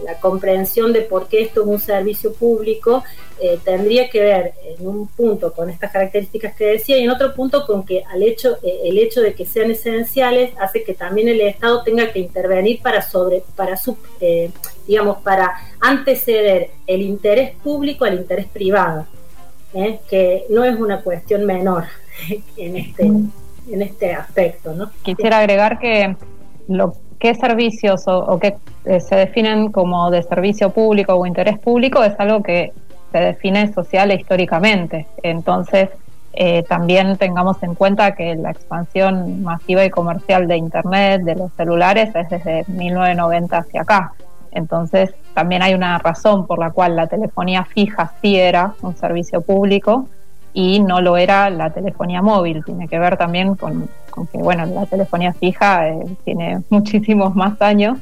la 0.05 0.19
comprensión 0.19 0.93
de 0.93 1.03
por 1.03 1.29
qué 1.29 1.43
esto 1.43 1.61
es 1.61 1.67
un 1.67 1.79
servicio 1.79 2.33
público 2.33 3.05
eh, 3.39 3.59
tendría 3.63 4.09
que 4.09 4.21
ver 4.21 4.55
en 4.65 4.87
un 4.87 5.07
punto 5.09 5.53
con 5.53 5.69
estas 5.69 5.93
características 5.93 6.55
que 6.55 6.65
decía 6.65 6.97
y 6.97 7.05
en 7.05 7.11
otro 7.11 7.35
punto 7.35 7.67
con 7.67 7.85
que 7.85 8.03
al 8.03 8.23
hecho, 8.23 8.57
eh, 8.63 8.81
el 8.85 8.99
hecho 8.99 9.21
de 9.21 9.35
que 9.35 9.45
sean 9.45 9.71
esenciales 9.71 10.53
hace 10.59 10.83
que 10.83 10.95
también 10.95 11.29
el 11.29 11.41
Estado 11.43 11.83
tenga 11.83 12.13
que 12.13 12.21
intervenir 12.21 12.81
para 12.81 13.03
sobre, 13.03 13.43
para 13.55 13.77
su, 13.77 13.97
digamos, 14.87 15.19
para 15.19 15.53
anteceder 15.81 16.71
el 16.87 17.03
interés 17.03 17.55
público 17.63 18.07
al 18.07 18.15
interés 18.15 18.47
privado, 18.47 19.07
que 20.09 20.47
no 20.49 20.65
es 20.65 20.77
una 20.77 21.03
cuestión 21.03 21.45
menor 21.45 21.85
en 22.57 22.77
este, 22.77 23.03
en 23.05 23.83
este 23.83 24.13
aspecto, 24.13 24.73
¿no? 24.73 24.91
Quisiera 25.03 25.41
agregar 25.41 25.79
que 25.79 26.17
lo 26.69 26.95
qué 27.25 27.35
servicios 27.35 28.03
o, 28.07 28.39
qué 28.39 28.59
eh, 28.85 29.01
se 29.01 29.17
definen 29.17 29.73
como 29.73 30.11
de 30.11 30.23
servicio 30.23 30.69
público 30.69 31.15
o 31.15 31.25
interés 31.25 31.59
público 31.59 32.05
es 32.05 32.13
algo 32.21 32.43
que 32.43 32.75
se 33.13 33.19
define 33.19 33.73
social 33.73 34.11
e 34.11 34.17
históricamente. 34.17 35.07
Entonces, 35.23 35.89
eh, 36.35 36.65
también 36.65 37.17
tengamos 37.17 37.63
en 37.63 37.75
cuenta 37.77 38.15
que 38.15 38.35
la 38.35 38.51
expansión 38.51 39.43
masiva 39.43 39.87
y 39.87 39.89
comercial 39.89 40.47
de 40.47 40.59
Internet, 40.59 41.23
de 41.23 41.35
los 41.35 41.51
celulares, 41.55 42.15
es 42.15 42.29
desde 42.29 42.67
1990 42.69 43.57
hacia 43.57 43.81
acá. 43.81 44.13
Entonces, 44.51 45.15
también 45.33 45.63
hay 45.63 45.73
una 45.73 45.99
razón 45.99 46.47
por 46.47 46.59
la 46.59 46.73
cual 46.73 46.95
la 46.95 47.07
telefonía 47.07 47.65
fija 47.65 48.13
sí 48.21 48.37
era 48.37 48.75
un 48.83 48.95
servicio 48.97 49.41
público 49.41 50.09
y 50.53 50.81
no 50.81 51.01
lo 51.01 51.17
era 51.17 51.49
la 51.49 51.71
telefonía 51.71 52.21
móvil. 52.21 52.63
Tiene 52.67 52.87
que 52.87 52.99
ver 52.99 53.17
también 53.17 53.55
con, 53.55 53.89
que, 54.31 54.39
bueno, 54.39 54.67
la 54.67 54.87
telefonía 54.87 55.33
fija 55.33 55.89
eh, 55.89 56.17
tiene 56.25 56.63
muchísimos 56.71 57.35
más 57.35 57.61
años. 57.61 57.99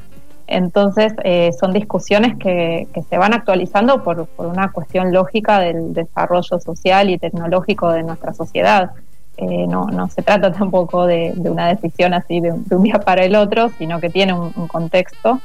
Entonces, 0.47 1.13
eh, 1.23 1.51
son 1.59 1.73
discusiones 1.73 2.37
que, 2.37 2.87
se 3.09 3.17
van 3.17 3.33
actualizando 3.33 4.03
por, 4.03 4.27
una 4.37 4.71
cuestión 4.71 5.11
lógica 5.11 5.59
del 5.59 5.93
desarrollo 5.93 6.59
social 6.59 7.09
y 7.09 7.17
tecnológico 7.17 7.89
de 7.91 8.03
nuestra 8.03 8.33
sociedad. 8.33 8.91
Eh, 9.37 9.65
no, 9.67 9.87
no 9.87 10.09
se 10.09 10.21
trata 10.21 10.51
tampoco 10.51 11.05
de, 11.05 11.33
una 11.37 11.67
decisión 11.67 12.13
así 12.13 12.39
de, 12.39 12.51
un 12.51 12.83
día 12.83 12.99
para 12.99 13.23
el 13.23 13.35
otro, 13.35 13.69
sino 13.77 13.99
que 13.99 14.09
tiene 14.09 14.33
un 14.33 14.67
contexto 14.67 15.39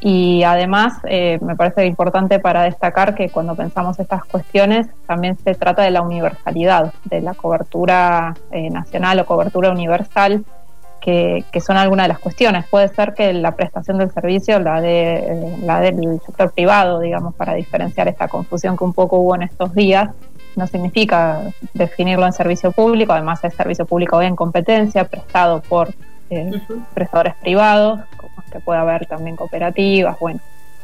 y 0.00 0.44
además 0.44 0.94
eh, 1.04 1.38
me 1.42 1.56
parece 1.56 1.84
importante 1.86 2.38
para 2.38 2.62
destacar 2.62 3.14
que 3.14 3.30
cuando 3.30 3.56
pensamos 3.56 3.98
estas 3.98 4.24
cuestiones 4.24 4.86
también 5.06 5.36
se 5.38 5.54
trata 5.54 5.82
de 5.82 5.90
la 5.90 6.02
universalidad, 6.02 6.92
de 7.04 7.20
la 7.20 7.34
cobertura 7.34 8.34
eh, 8.52 8.70
nacional 8.70 9.18
o 9.18 9.26
cobertura 9.26 9.70
universal, 9.70 10.44
que, 11.00 11.44
son 11.64 11.76
algunas 11.76 12.04
de 12.04 12.08
las 12.08 12.18
cuestiones. 12.18 12.66
Puede 12.66 12.88
ser 12.88 13.14
que 13.14 13.32
la 13.32 13.52
prestación 13.52 13.98
del 13.98 14.10
servicio, 14.12 14.60
la, 14.60 14.80
de, 14.80 15.14
eh, 15.14 15.56
la 15.62 15.80
del 15.80 16.20
sector 16.24 16.52
privado, 16.52 17.00
digamos, 17.00 17.34
para 17.34 17.54
diferenciar 17.54 18.08
esta 18.08 18.28
confusión 18.28 18.76
que 18.76 18.84
un 18.84 18.92
poco 18.92 19.16
hubo 19.16 19.34
en 19.34 19.42
estos 19.42 19.74
días, 19.74 20.10
no 20.54 20.66
significa 20.66 21.40
definirlo 21.72 22.26
en 22.26 22.32
servicio 22.32 22.72
público, 22.72 23.14
además 23.14 23.42
es 23.42 23.54
servicio 23.54 23.86
público 23.86 24.20
en 24.20 24.36
competencia, 24.36 25.04
prestado 25.04 25.62
por 25.62 25.94
prestadores 26.94 27.34
privados, 27.36 28.00
que 28.48 28.60
puede 28.60 28.80
haber 28.80 29.06
también 29.06 29.36
cooperativas, 29.36 30.18
bueno, 30.18 30.40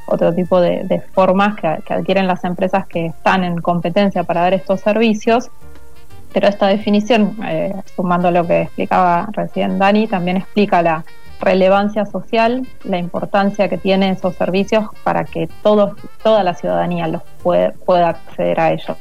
otro 0.06 0.34
tipo 0.34 0.60
de, 0.60 1.02
formas 1.12 1.56
que, 1.56 1.66
adquieren 1.66 2.26
las 2.26 2.44
empresas 2.44 2.86
que 2.86 3.06
están 3.06 3.44
en 3.44 3.60
competencia 3.60 4.22
para 4.24 4.42
dar 4.42 4.54
estos 4.54 4.80
servicios. 4.80 5.50
Pero 6.32 6.48
esta 6.48 6.66
definición, 6.66 7.36
eh, 7.46 7.74
sumando 7.94 8.30
lo 8.30 8.46
que 8.46 8.62
explicaba 8.62 9.28
recién 9.32 9.78
Dani, 9.78 10.08
también 10.08 10.36
explica 10.36 10.82
la 10.82 11.04
relevancia 11.40 12.06
social, 12.06 12.66
la 12.84 12.98
importancia 12.98 13.68
que 13.68 13.78
tienen 13.78 14.14
esos 14.14 14.34
servicios 14.34 14.86
para 15.04 15.24
que 15.24 15.48
todos, 15.62 15.96
toda 16.22 16.42
la 16.42 16.54
ciudadanía 16.54 17.06
los 17.06 17.22
pueda 17.42 18.08
acceder 18.08 18.60
a 18.60 18.72
ellos. 18.72 18.96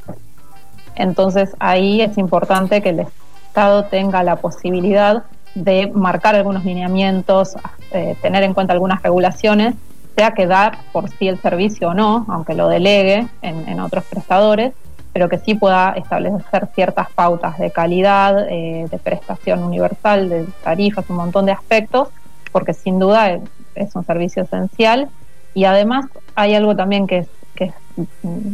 Entonces 0.94 1.56
ahí 1.58 2.00
es 2.02 2.16
importante 2.18 2.82
que 2.82 2.90
el 2.90 3.00
Estado 3.00 3.84
tenga 3.84 4.22
la 4.22 4.36
posibilidad 4.36 5.24
de 5.54 5.90
marcar 5.94 6.34
algunos 6.34 6.64
lineamientos, 6.64 7.56
eh, 7.92 8.16
tener 8.22 8.42
en 8.42 8.54
cuenta 8.54 8.72
algunas 8.72 9.02
regulaciones, 9.02 9.74
sea 10.16 10.32
que 10.32 10.46
dar 10.46 10.78
por 10.92 11.08
sí 11.10 11.28
el 11.28 11.40
servicio 11.40 11.90
o 11.90 11.94
no, 11.94 12.24
aunque 12.28 12.54
lo 12.54 12.68
delegue 12.68 13.26
en, 13.42 13.80
otros 13.80 14.04
prestadores, 14.04 14.72
pero 15.12 15.28
que 15.28 15.38
sí 15.38 15.54
pueda 15.54 15.92
establecer 15.92 16.68
ciertas 16.74 17.10
pautas 17.10 17.58
de 17.58 17.70
calidad, 17.70 18.46
eh, 18.48 18.86
de 18.90 18.98
prestación 18.98 19.62
universal, 19.62 20.28
de 20.28 20.46
tarifas, 20.62 21.08
un 21.08 21.16
montón 21.16 21.46
de 21.46 21.52
aspectos, 21.52 22.08
porque 22.52 22.74
sin 22.74 22.98
duda 22.98 23.40
es, 23.74 23.94
un 23.94 24.04
servicio 24.04 24.44
esencial. 24.44 25.08
Y 25.54 25.64
además 25.64 26.06
hay 26.34 26.54
algo 26.54 26.74
también 26.76 27.06
que 27.06 27.18
es, 27.18 27.28
que 27.54 27.64
es, 27.64 27.74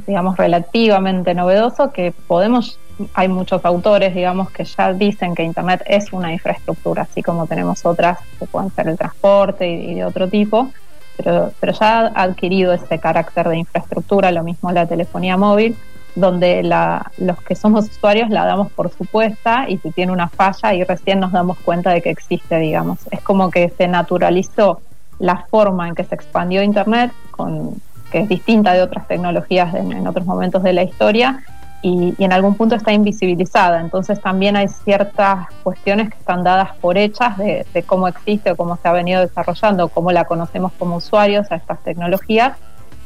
digamos, 0.06 0.36
relativamente 0.36 1.34
novedoso, 1.34 1.92
que 1.92 2.12
podemos 2.26 2.78
hay 3.14 3.28
muchos 3.28 3.64
autores, 3.64 4.14
digamos, 4.14 4.50
que 4.50 4.64
ya 4.64 4.92
dicen 4.92 5.34
que 5.34 5.42
Internet 5.42 5.82
es 5.86 6.12
una 6.12 6.32
infraestructura, 6.32 7.02
así 7.02 7.22
como 7.22 7.46
tenemos 7.46 7.84
otras 7.86 8.18
que 8.38 8.46
pueden 8.46 8.70
ser 8.70 8.88
el 8.88 8.98
transporte 8.98 9.68
y, 9.68 9.94
de 9.94 10.04
otro 10.04 10.28
tipo, 10.28 10.70
pero, 11.16 11.52
pero 11.60 11.72
ya 11.72 12.06
ha 12.14 12.22
adquirido 12.22 12.72
ese 12.72 12.98
carácter 12.98 13.48
de 13.48 13.58
infraestructura, 13.58 14.30
lo 14.30 14.42
mismo 14.42 14.70
la 14.72 14.86
telefonía 14.86 15.36
móvil, 15.36 15.76
donde 16.14 16.62
la, 16.62 17.10
los 17.18 17.40
que 17.42 17.54
somos 17.54 17.88
usuarios 17.88 18.30
la 18.30 18.44
damos 18.44 18.70
por 18.72 18.90
supuesta 18.90 19.66
y 19.68 19.78
si 19.78 19.90
tiene 19.90 20.12
una 20.12 20.28
falla 20.28 20.74
y 20.74 20.82
recién 20.84 21.20
nos 21.20 21.32
damos 21.32 21.58
cuenta 21.58 21.90
de 21.90 22.02
que 22.02 22.10
existe, 22.10 22.58
digamos. 22.58 22.98
Es 23.10 23.20
como 23.20 23.50
que 23.50 23.68
se 23.70 23.86
naturalizó 23.86 24.80
la 25.18 25.44
forma 25.50 25.88
en 25.88 25.94
que 25.94 26.04
se 26.04 26.14
expandió 26.14 26.62
Internet, 26.62 27.12
con, 27.30 27.74
que 28.10 28.20
es 28.20 28.28
distinta 28.28 28.72
de 28.72 28.82
otras 28.82 29.06
tecnologías 29.08 29.74
en 29.74 30.06
otros 30.06 30.26
momentos 30.26 30.62
de 30.62 30.72
la 30.72 30.82
historia, 30.82 31.42
y, 31.82 32.14
en 32.22 32.32
algún 32.32 32.54
punto 32.54 32.74
está 32.74 32.92
invisibilizada. 32.92 33.80
Entonces 33.80 34.20
también 34.20 34.56
hay 34.56 34.68
ciertas 34.68 35.46
cuestiones 35.62 36.10
que 36.10 36.18
están 36.18 36.42
dadas 36.42 36.76
por 36.76 36.98
hechas 36.98 37.36
de, 37.38 37.64
cómo 37.86 38.08
existe 38.08 38.50
o 38.50 38.56
cómo 38.56 38.76
se 38.76 38.88
ha 38.88 38.92
venido 38.92 39.20
desarrollando, 39.20 39.88
cómo 39.88 40.12
la 40.12 40.24
conocemos 40.24 40.72
como 40.78 40.96
usuarios 40.96 41.50
a 41.50 41.56
estas 41.56 41.82
tecnologías, 41.82 42.56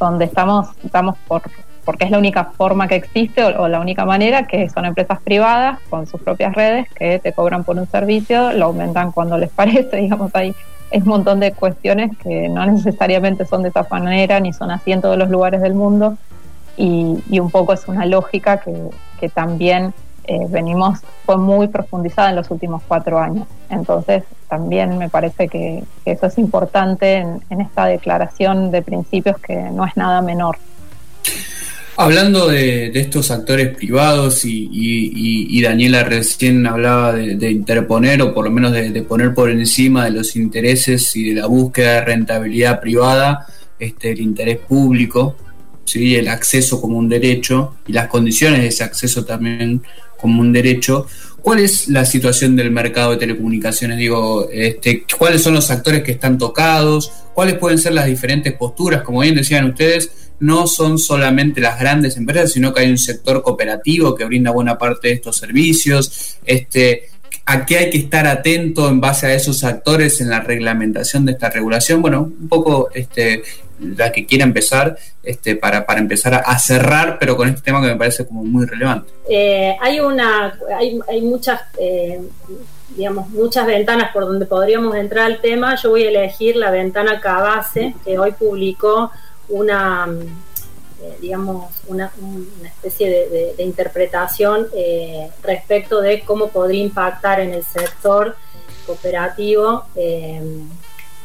donde 0.01 0.25
estamos, 0.25 0.69
estamos 0.85 1.17
por, 1.29 1.43
porque 1.85 2.05
es 2.05 2.11
la 2.11 2.19
única 2.19 2.45
forma 2.45 2.88
que 2.88 2.97
existe 2.97 3.45
o, 3.45 3.69
la 3.69 3.81
única 3.81 4.05
manera, 4.05 4.47
que 4.47 4.69
son 4.69 4.85
empresas 4.85 5.21
privadas 5.21 5.79
con 5.88 6.07
sus 6.07 6.21
propias 6.21 6.55
redes 6.55 6.88
que 6.93 7.19
te 7.19 7.33
cobran 7.33 7.64
por 7.64 7.77
un 7.79 7.87
servicio, 7.87 8.53
lo 8.53 8.67
aumentan 8.67 9.12
cuando 9.12 9.38
les 9.38 9.51
parece, 9.55 9.97
digamos, 9.97 10.35
ahí 10.35 10.55
es 10.94 11.02
un 11.02 11.09
montón 11.09 11.40
de 11.40 11.50
cuestiones 11.50 12.16
que 12.18 12.48
no 12.48 12.64
necesariamente 12.66 13.44
son 13.44 13.64
de 13.64 13.70
esa 13.70 13.85
manera 13.90 14.38
ni 14.38 14.52
son 14.52 14.70
así 14.70 14.92
en 14.92 15.00
todos 15.00 15.18
los 15.18 15.28
lugares 15.28 15.61
del 15.61 15.74
mundo 15.74 16.16
y, 16.76 17.40
un 17.40 17.50
poco 17.50 17.72
es 17.72 17.88
una 17.88 18.07
lógica 18.07 18.61
que, 18.61 19.28
también 19.30 19.94
eh, 20.24 20.46
venimos, 20.50 21.00
fue 21.24 21.38
muy 21.38 21.66
profundizada 21.66 22.28
en 22.30 22.37
los 22.37 22.50
últimos 22.50 22.83
cuatro 22.87 23.18
años. 23.18 23.48
Entonces, 23.70 24.22
también 24.48 24.98
me 24.98 25.09
parece 25.09 25.48
que, 25.48 25.83
eso 26.04 26.26
es 26.26 26.38
importante 26.38 27.16
en, 27.16 27.61
esta 27.61 27.87
declaración 27.87 28.70
de 28.70 28.83
principios 28.83 29.38
que 29.38 29.57
no 29.57 29.87
es 29.87 29.96
nada 29.96 30.20
menor. 30.20 30.59
Hablando 31.96 32.48
de, 32.48 32.90
estos 32.98 33.30
actores 33.30 33.74
privados 33.76 34.44
y, 34.44 35.62
Daniela 35.62 36.02
recién 36.02 36.66
hablaba 36.66 37.12
de, 37.12 37.50
interponer 37.50 38.20
o 38.22 38.35
por 38.35 38.44
lo 38.44 38.50
menos 38.50 38.72
de, 38.72 39.02
poner 39.02 39.33
por 39.33 39.48
encima 39.48 40.04
de 40.07 40.11
los 40.11 40.35
intereses 40.35 41.14
y 41.14 41.30
de 41.30 41.40
la 41.40 41.46
búsqueda 41.46 41.94
de 41.94 42.04
rentabilidad 42.04 42.80
privada 42.80 43.46
este, 43.78 44.11
el 44.11 44.20
interés 44.20 44.59
público, 44.59 45.37
¿sí? 45.85 46.16
el 46.16 46.28
acceso 46.28 46.80
como 46.80 46.98
un 46.98 47.09
derecho 47.09 47.76
y 47.87 47.92
las 47.92 48.09
condiciones 48.09 48.61
de 48.61 48.68
ese 48.68 48.83
acceso 48.83 49.24
también 49.24 49.83
como 50.16 50.40
un 50.40 50.52
derecho. 50.52 51.07
¿Cuál 51.42 51.61
es 51.61 51.88
la 51.88 52.04
situación 52.04 52.57
del 52.57 52.70
mercado 52.70 53.12
de 53.12 53.18
telecomunicaciones? 53.18 53.98
Digo, 53.98 54.48
este, 54.50 55.04
¿cuáles 55.16 55.42
son 55.42 55.54
los 55.54 55.70
actores 55.70 56.02
que 56.02 56.12
están 56.12 56.38
tocados? 56.38 57.12
¿Cuáles 57.35 57.59
pueden 57.59 57.78
ser 57.78 57.92
las 57.92 58.07
diferentes 58.07 58.52
posturas? 58.54 59.02
Como 59.02 59.20
bien 59.20 59.35
decían 59.35 59.66
ustedes, 59.66 60.23
no 60.40 60.66
son 60.66 60.99
solamente 60.99 61.61
las 61.61 61.79
grandes 61.79 62.16
empresas, 62.16 62.53
sino 62.53 62.73
que 62.73 62.81
hay 62.81 62.90
un 62.90 62.99
sector 62.99 63.42
cooperativo 63.42 64.14
que 64.14 64.25
brinda 64.25 64.51
buena 64.51 64.77
parte 64.77 65.09
de 65.09 65.14
estos 65.14 65.37
servicios. 65.37 66.38
Este, 66.44 67.09
¿A 67.47 67.66
qué 67.66 67.79
hay 67.79 67.90
que 67.90 67.99
estar 67.99 68.27
atento 68.27 68.88
en 68.88 69.01
base 69.01 69.27
a 69.27 69.35
esos 69.35 69.64
actores 69.64 70.20
en 70.20 70.31
la 70.31 70.40
reglamentación 70.40 71.27
de 71.27 71.33
esta 71.33 71.51
regulación? 71.51 72.01
Bueno, 72.01 72.23
un 72.23 72.49
poco 72.49 72.88
este, 72.94 73.42
la 73.79 74.12
que 74.12 74.25
quiera 74.25 74.44
empezar 74.44 74.97
este, 75.23 75.57
para, 75.57 75.85
para 75.85 76.01
empezar 76.01 76.42
a, 76.44 76.59
cerrar, 76.59 77.18
pero 77.18 77.37
con 77.37 77.49
este 77.49 77.61
tema 77.61 77.83
que 77.83 77.88
me 77.88 77.97
parece 77.97 78.27
como 78.27 78.44
muy 78.44 78.64
relevante. 78.64 79.12
Eh, 79.29 79.77
hay 79.81 80.01
una, 80.01 80.59
hay, 80.79 80.99
hay 81.09 81.20
muchas, 81.20 81.61
eh, 81.79 82.20
digamos, 82.97 83.29
muchas 83.31 83.66
ventanas 83.66 84.11
por 84.12 84.25
donde 84.25 84.47
podríamos 84.47 84.94
entrar 84.97 85.27
al 85.27 85.40
tema. 85.40 85.77
Yo 85.77 85.90
voy 85.90 86.05
a 86.05 86.09
elegir 86.09 86.57
la 86.57 86.70
ventana 86.70 87.20
Cabase, 87.20 87.94
que 88.05 88.18
hoy 88.18 88.33
publicó 88.33 89.11
una, 89.48 90.09
eh, 91.02 91.16
digamos, 91.20 91.72
una, 91.87 92.12
una, 92.20 92.68
especie 92.68 93.11
de, 93.11 93.62
interpretación 93.62 94.68
respecto 95.42 96.00
de 96.00 96.20
cómo 96.20 96.48
podría 96.48 96.83
impactar 96.83 97.40
en 97.40 97.52
el 97.52 97.64
sector 97.64 98.37
cooperativo 98.87 99.85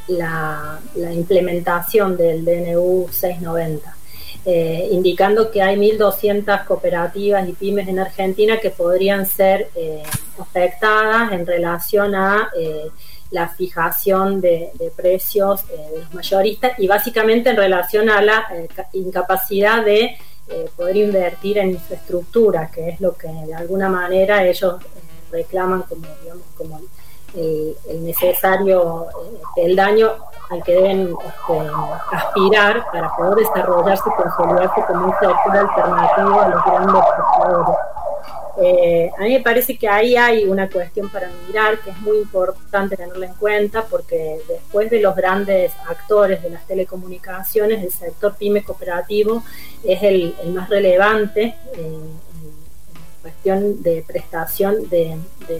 la, 0.09 0.79
implementación 1.13 2.17
del 2.17 2.43
DNU 2.43 3.07
690. 3.11 3.95
Eh, 4.45 4.89
indicando 4.91 5.51
que 5.51 5.61
hay 5.61 5.75
1.200 5.75 6.63
cooperativas 6.65 7.47
y 7.47 7.53
pymes 7.53 7.87
en 7.89 7.99
Argentina 7.99 8.57
que 8.59 8.69
podrían 8.69 9.25
ser 9.25 9.69
eh, 9.75 10.01
afectadas 10.39 11.33
en 11.33 11.45
relación 11.45 12.15
a 12.15 12.49
eh, 12.57 12.89
la 13.31 13.47
fijación 13.47 14.41
de, 14.41 14.71
precios 14.95 15.67
de 15.67 15.99
los 15.99 16.13
mayoristas 16.13 16.77
y 16.79 16.87
básicamente 16.87 17.49
en 17.49 17.57
relación 17.57 18.09
a 18.09 18.21
la 18.21 18.47
incapacidad 18.93 19.83
de 19.83 20.17
poder 20.75 20.97
invertir 20.97 21.59
en 21.59 21.71
infraestructura, 21.71 22.71
que 22.71 22.89
es 22.89 23.01
lo 23.01 23.15
que 23.15 23.27
de 23.27 23.53
alguna 23.53 23.87
manera 23.87 24.43
ellos 24.43 24.81
reclaman 25.31 25.83
como, 25.83 26.07
digamos, 26.23 26.45
como 26.57 26.81
el, 27.35 27.75
necesario 28.03 29.07
el 29.55 29.75
daño 29.75 30.09
al 30.49 30.63
que 30.63 30.73
deben 30.73 31.15
este, 31.25 31.71
aspirar 32.11 32.85
para 32.91 33.15
poder 33.15 33.35
desarrollarse 33.35 34.03
y 34.09 34.21
consolidarse 34.21 34.81
como 34.87 35.05
un 35.05 35.11
sector 35.11 35.57
alternativo 35.57 36.41
a 36.41 36.47
los 36.47 36.65
grandes 36.65 37.03
prestadores. 37.15 37.75
Eh, 38.61 39.09
a 39.17 39.23
mí 39.23 39.33
me 39.33 39.39
parece 39.39 39.77
que 39.77 39.87
ahí 39.87 40.15
hay 40.15 40.43
una 40.43 40.69
cuestión 40.69 41.09
para 41.09 41.29
mirar 41.47 41.79
que 41.79 41.91
es 41.91 41.97
muy 41.99 42.17
importante 42.17 42.97
tenerla 42.97 43.27
en 43.27 43.33
cuenta 43.35 43.85
porque 43.85 44.39
después 44.47 44.89
de 44.89 44.99
los 44.99 45.15
grandes 45.15 45.71
actores 45.87 46.43
de 46.43 46.49
las 46.49 46.67
telecomunicaciones, 46.67 47.83
el 47.83 47.91
sector 47.91 48.35
pyme 48.35 48.63
cooperativo 48.63 49.43
es 49.83 50.03
el, 50.03 50.35
más 50.53 50.69
relevante 50.69 51.55
eh, 51.73 51.99
cuestión 53.21 53.81
de 53.81 54.03
prestación 54.05 54.89
de, 54.89 55.17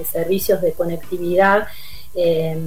servicios 0.10 0.62
de 0.62 0.74
conectividad, 0.74 1.68
eh, 2.16 2.58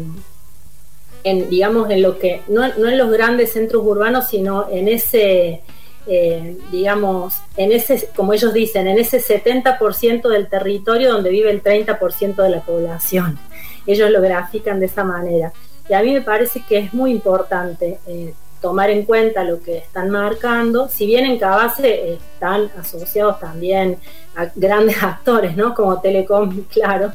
en, 1.25 1.51
digamos, 1.51 1.91
en 1.91 2.03
lo 2.03 2.19
que, 2.19 2.43
no, 2.49 2.65
en 2.65 2.99
los 2.99 3.11
grandes 3.11 3.53
centros 3.53 3.85
urbanos, 3.85 4.29
sino 4.29 4.69
en 4.71 4.89
ese, 4.89 5.63
eh, 6.07 6.59
digamos, 6.71 7.35
en 7.57 7.73
ese, 7.73 8.09
como 8.17 8.33
ellos 8.33 8.53
dicen, 8.53 8.87
en 8.87 8.99
ese 8.99 9.21
70% 9.21 10.29
del 10.29 10.49
territorio 10.49 11.13
donde 11.13 11.31
vive 11.31 11.51
el 11.51 11.63
30% 11.63 12.37
de 12.37 12.51
la 12.51 12.61
población. 12.61 13.39
Ellos 13.87 14.11
lo 14.11 14.21
grafican 14.21 14.81
de 14.81 14.87
esa 14.87 15.05
manera. 15.05 15.53
Y 15.89 15.95
a 15.95 16.03
mí 16.03 16.13
me 16.13 16.23
parece 16.23 16.63
que 16.69 16.79
es 16.79 16.95
muy 16.95 17.11
importante 17.11 17.99
eh, 18.07 18.35
tomar 18.63 18.89
en 18.91 19.05
cuenta 19.05 19.45
lo 19.45 19.61
que 19.61 19.77
están 19.77 20.09
marcando, 20.09 20.89
si 20.89 21.05
bien 21.05 21.27
en 21.27 21.39
Cabase 21.39 22.15
están 22.15 22.71
asociados 22.79 23.41
también 23.41 23.99
a 24.37 24.47
grandes 24.55 25.03
actores, 25.03 25.57
¿no? 25.57 25.75
Como 25.75 26.01
Telecom, 26.01 26.65
claro, 26.73 27.13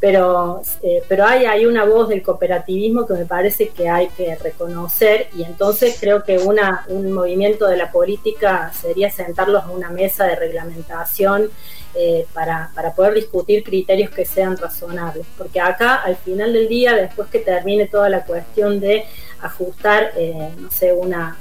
pero, 0.00 0.62
eh, 0.82 1.02
pero 1.08 1.26
hay, 1.26 1.44
hay 1.44 1.66
una 1.66 1.84
voz 1.84 2.08
del 2.08 2.22
cooperativismo 2.22 3.06
que 3.06 3.14
me 3.14 3.26
parece 3.26 3.68
que 3.68 3.88
hay 3.88 4.08
que 4.08 4.36
reconocer 4.36 5.26
y 5.36 5.42
entonces 5.42 5.98
creo 6.00 6.22
que 6.22 6.38
una, 6.38 6.86
un 6.88 7.12
movimiento 7.12 7.66
de 7.66 7.76
la 7.76 7.90
política 7.90 8.72
sería 8.72 9.10
sentarlos 9.10 9.64
a 9.64 9.70
una 9.70 9.90
mesa 9.90 10.24
de 10.26 10.36
reglamentación 10.36 11.50
eh, 11.96 12.26
para, 12.32 12.70
para, 12.74 12.92
poder 12.92 13.14
discutir 13.14 13.62
criterios 13.62 14.10
que 14.10 14.24
sean 14.24 14.56
razonables. 14.56 15.24
Porque 15.38 15.60
acá, 15.60 15.94
al 15.94 16.16
final 16.16 16.52
del 16.52 16.66
día, 16.66 16.92
después 16.94 17.28
que 17.30 17.38
termine 17.38 17.86
toda 17.86 18.08
la 18.08 18.24
cuestión 18.24 18.80
de 18.80 19.04
ajustar, 19.46 20.12
eh, 20.16 20.50
no 20.58 20.70
sé, 20.70 20.92
una, 20.92 21.36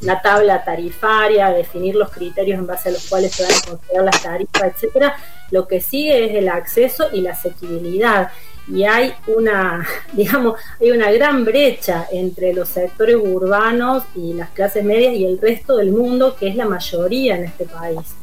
una, 0.00 0.22
tabla 0.22 0.64
tarifaria, 0.64 1.50
definir 1.50 1.94
los 1.94 2.10
criterios 2.10 2.58
en 2.58 2.66
base 2.66 2.88
a 2.88 2.92
los 2.92 3.08
cuales 3.08 3.32
se 3.32 3.42
van 3.42 3.52
a 3.52 3.70
considerar 3.70 4.04
las 4.04 4.22
tarifas, 4.22 4.62
etcétera, 4.62 5.16
Lo 5.50 5.68
que 5.68 5.80
sigue 5.80 6.24
es 6.24 6.34
el 6.34 6.48
acceso 6.48 7.08
y 7.12 7.20
la 7.20 7.32
asequibilidad 7.32 8.30
y 8.66 8.84
hay 8.84 9.12
una, 9.26 9.86
digamos, 10.12 10.58
hay 10.80 10.90
una 10.90 11.10
gran 11.12 11.44
brecha 11.44 12.06
entre 12.10 12.54
los 12.54 12.68
sectores 12.68 13.16
urbanos 13.16 14.04
y 14.14 14.32
las 14.32 14.50
clases 14.50 14.84
medias 14.84 15.14
y 15.14 15.26
el 15.26 15.38
resto 15.38 15.76
del 15.76 15.92
mundo, 15.92 16.36
que 16.38 16.48
es 16.48 16.56
la 16.56 16.66
mayoría 16.66 17.36
en 17.36 17.44
este 17.44 17.66
país. 17.66 18.14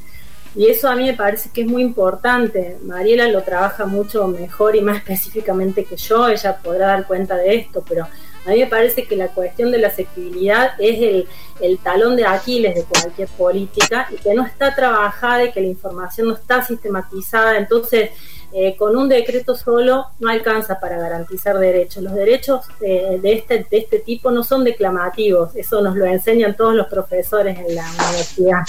Y 0.53 0.67
eso 0.67 0.89
a 0.89 0.95
mí 0.95 1.05
me 1.05 1.13
parece 1.13 1.49
que 1.49 1.61
es 1.61 1.67
muy 1.67 1.81
importante. 1.81 2.77
Mariela 2.83 3.27
lo 3.27 3.41
trabaja 3.43 3.85
mucho 3.85 4.27
mejor 4.27 4.75
y 4.75 4.81
más 4.81 4.97
específicamente 5.01 5.85
que 5.85 5.95
yo, 5.95 6.27
ella 6.27 6.57
podrá 6.57 6.87
dar 6.87 7.07
cuenta 7.07 7.35
de 7.37 7.55
esto, 7.55 7.83
pero 7.87 8.07
a 8.45 8.49
mí 8.49 8.59
me 8.59 8.67
parece 8.67 9.05
que 9.05 9.15
la 9.15 9.27
cuestión 9.27 9.71
de 9.71 9.77
la 9.77 9.89
asequibilidad 9.89 10.71
es 10.79 11.01
el, 11.01 11.27
el, 11.59 11.77
talón 11.77 12.15
de 12.15 12.25
Aquiles 12.25 12.75
de 12.75 12.83
cualquier 12.83 13.27
política 13.29 14.07
y 14.09 14.15
que 14.15 14.33
no 14.33 14.45
está 14.45 14.73
trabajada 14.75 15.43
y 15.45 15.51
que 15.51 15.61
la 15.61 15.67
información 15.67 16.27
no 16.27 16.33
está 16.33 16.63
sistematizada. 16.63 17.57
Entonces, 17.57 18.09
eh, 18.53 18.75
con 18.75 18.97
un 18.97 19.07
decreto 19.07 19.55
solo 19.55 20.07
no 20.19 20.29
alcanza 20.29 20.79
para 20.79 20.97
garantizar 20.97 21.57
derechos. 21.57 22.03
Los 22.03 22.13
derechos 22.13 22.65
eh, 22.81 23.17
de, 23.21 23.33
este, 23.33 23.65
de 23.69 23.77
este 23.77 23.99
tipo 23.99 24.29
no 24.29 24.43
son 24.43 24.65
declamativos, 24.65 25.55
eso 25.55 25.81
nos 25.81 25.95
lo 25.95 26.05
enseñan 26.05 26.57
todos 26.57 26.75
los 26.75 26.87
profesores 26.87 27.57
en 27.57 27.75
la 27.75 27.85
universidad. 27.89 28.59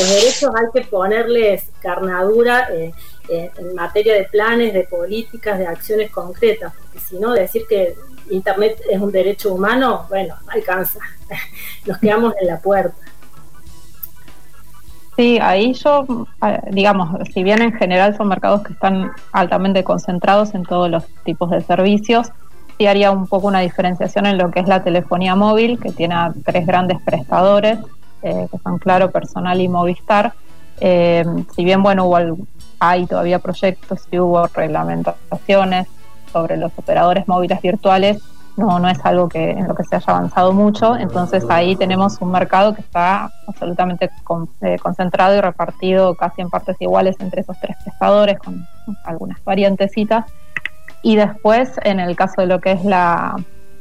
Los 0.00 0.08
derechos 0.08 0.50
hay 0.54 0.66
que 0.72 0.88
ponerles 0.88 1.64
carnadura 1.82 2.68
eh, 2.72 2.92
en 3.28 3.74
materia 3.74 4.14
de 4.14 4.24
planes, 4.24 4.72
de 4.72 4.84
políticas, 4.84 5.58
de 5.58 5.66
acciones 5.66 6.10
concretas, 6.10 6.72
porque 6.74 6.98
si 7.00 7.18
no, 7.18 7.34
decir 7.34 7.64
que 7.68 7.94
Internet 8.30 8.80
es 8.90 9.00
un 9.00 9.12
derecho 9.12 9.54
humano, 9.54 10.06
bueno, 10.08 10.34
no 10.44 10.52
alcanza, 10.52 10.98
nos 11.86 11.98
quedamos 11.98 12.34
en 12.40 12.48
la 12.48 12.58
puerta. 12.58 12.96
Sí, 15.16 15.38
ahí 15.40 15.72
yo, 15.72 16.26
digamos, 16.70 17.16
si 17.32 17.42
bien 17.42 17.62
en 17.62 17.72
general 17.72 18.14
son 18.18 18.28
mercados 18.28 18.62
que 18.62 18.74
están 18.74 19.12
altamente 19.32 19.82
concentrados 19.82 20.54
en 20.54 20.64
todos 20.64 20.90
los 20.90 21.06
tipos 21.24 21.50
de 21.50 21.62
servicios, 21.62 22.30
sí 22.76 22.86
haría 22.86 23.10
un 23.10 23.26
poco 23.26 23.46
una 23.46 23.60
diferenciación 23.60 24.26
en 24.26 24.36
lo 24.36 24.50
que 24.50 24.60
es 24.60 24.68
la 24.68 24.82
telefonía 24.82 25.34
móvil, 25.34 25.78
que 25.78 25.90
tiene 25.90 26.16
tres 26.44 26.66
grandes 26.66 27.00
prestadores, 27.00 27.78
eh, 28.22 28.46
que 28.50 28.58
son 28.58 28.78
Claro, 28.78 29.10
Personal 29.10 29.58
y 29.58 29.68
Movistar. 29.68 30.34
Eh, 30.80 31.24
si 31.54 31.64
bien, 31.64 31.82
bueno, 31.82 32.04
hubo, 32.04 32.36
hay 32.78 33.06
todavía 33.06 33.38
proyectos 33.38 34.06
y 34.10 34.18
hubo 34.18 34.46
reglamentaciones 34.48 35.88
sobre 36.32 36.56
los 36.56 36.72
operadores 36.78 37.26
móviles 37.28 37.60
virtuales, 37.62 38.22
no, 38.56 38.78
no 38.78 38.88
es 38.88 38.98
algo 39.04 39.28
que 39.28 39.50
en 39.50 39.68
lo 39.68 39.74
que 39.74 39.84
se 39.84 39.96
haya 39.96 40.06
avanzado 40.08 40.52
mucho. 40.52 40.96
Entonces 40.96 41.44
ahí 41.48 41.76
tenemos 41.76 42.20
un 42.20 42.32
mercado 42.32 42.74
que 42.74 42.80
está 42.80 43.30
absolutamente 43.46 44.10
eh, 44.62 44.78
concentrado 44.78 45.36
y 45.36 45.40
repartido 45.40 46.14
casi 46.14 46.40
en 46.40 46.48
partes 46.48 46.76
iguales 46.80 47.16
entre 47.20 47.42
esos 47.42 47.58
tres 47.60 47.76
prestadores, 47.84 48.38
con 48.38 48.66
algunas 49.04 49.42
variantecitas. 49.44 50.24
Y 51.02 51.16
después, 51.16 51.78
en 51.84 52.00
el 52.00 52.16
caso 52.16 52.40
de 52.40 52.46
lo 52.46 52.60
que 52.60 52.72
es 52.72 52.84
la 52.84 53.36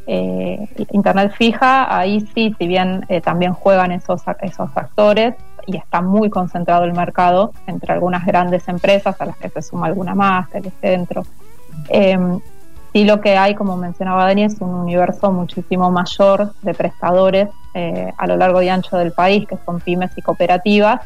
eh, 0.08 0.68
Internet 0.92 1.34
fija, 1.36 1.98
ahí 1.98 2.20
sí, 2.36 2.54
si 2.60 2.68
bien 2.68 3.06
eh, 3.08 3.22
también 3.22 3.54
juegan 3.54 3.92
esos, 3.92 4.22
esos 4.42 4.70
actores 4.76 5.36
y 5.66 5.78
está 5.78 6.02
muy 6.02 6.30
concentrado 6.30 6.84
el 6.84 6.94
mercado 6.94 7.52
entre 7.66 7.94
algunas 7.94 8.26
grandes 8.26 8.68
empresas, 8.68 9.20
a 9.20 9.26
las 9.26 9.38
que 9.38 9.50
se 9.50 9.62
suma 9.62 9.88
alguna 9.88 10.14
más, 10.14 10.50
Telecentro. 10.50 11.24
Eh, 11.90 12.18
Sí, 12.96 13.04
lo 13.04 13.20
que 13.20 13.36
hay, 13.36 13.56
como 13.56 13.76
mencionaba 13.76 14.24
Dani, 14.24 14.44
es 14.44 14.62
un 14.62 14.74
universo 14.74 15.30
muchísimo 15.30 15.92
mayor 15.92 16.54
de 16.62 16.74
prestadores 16.74 17.50
eh, 17.74 18.14
a 18.18 18.26
lo 18.26 18.38
largo 18.38 18.62
y 18.62 18.70
ancho 18.70 18.96
del 18.96 19.12
país, 19.12 19.46
que 19.46 19.58
son 19.66 19.82
pymes 19.82 20.12
y 20.16 20.22
cooperativas, 20.22 21.02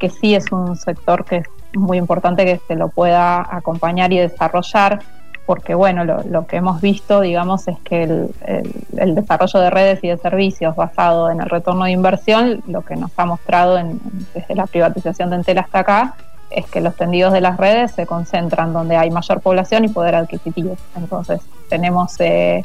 que 0.00 0.08
sí 0.08 0.34
es 0.34 0.50
un 0.50 0.76
sector 0.76 1.26
que 1.26 1.36
es 1.36 1.46
muy 1.74 1.98
importante 1.98 2.46
que 2.46 2.58
se 2.66 2.74
lo 2.74 2.88
pueda 2.88 3.46
acompañar 3.54 4.14
y 4.14 4.18
desarrollar, 4.18 5.00
porque 5.44 5.74
bueno, 5.74 6.06
lo, 6.06 6.46
que 6.46 6.56
hemos 6.56 6.80
visto, 6.80 7.20
digamos, 7.20 7.68
es 7.68 7.78
que 7.80 8.04
el, 8.04 9.14
desarrollo 9.14 9.60
de 9.60 9.68
redes 9.68 9.98
y 10.04 10.08
de 10.08 10.16
servicios 10.16 10.74
basado 10.74 11.30
en 11.30 11.42
el 11.42 11.50
retorno 11.50 11.84
de 11.84 11.90
inversión, 11.90 12.62
lo 12.66 12.80
que 12.80 12.96
nos 12.96 13.10
ha 13.18 13.26
mostrado 13.26 13.78
desde 14.32 14.54
la 14.54 14.66
privatización 14.66 15.28
de 15.28 15.36
Entel 15.36 15.58
hasta 15.58 15.80
acá, 15.80 16.14
es 16.50 16.66
que 16.66 16.80
los 16.80 16.94
tendidos 16.96 17.32
de 17.32 17.40
las 17.40 17.56
redes 17.56 17.92
se 17.92 18.06
concentran 18.06 18.72
donde 18.72 18.96
hay 18.96 19.10
mayor 19.10 19.40
población 19.40 19.84
y 19.84 19.88
poder 19.88 20.14
adquisitivo. 20.14 20.76
Entonces 20.96 21.40
tenemos 21.68 22.14
eh, 22.20 22.64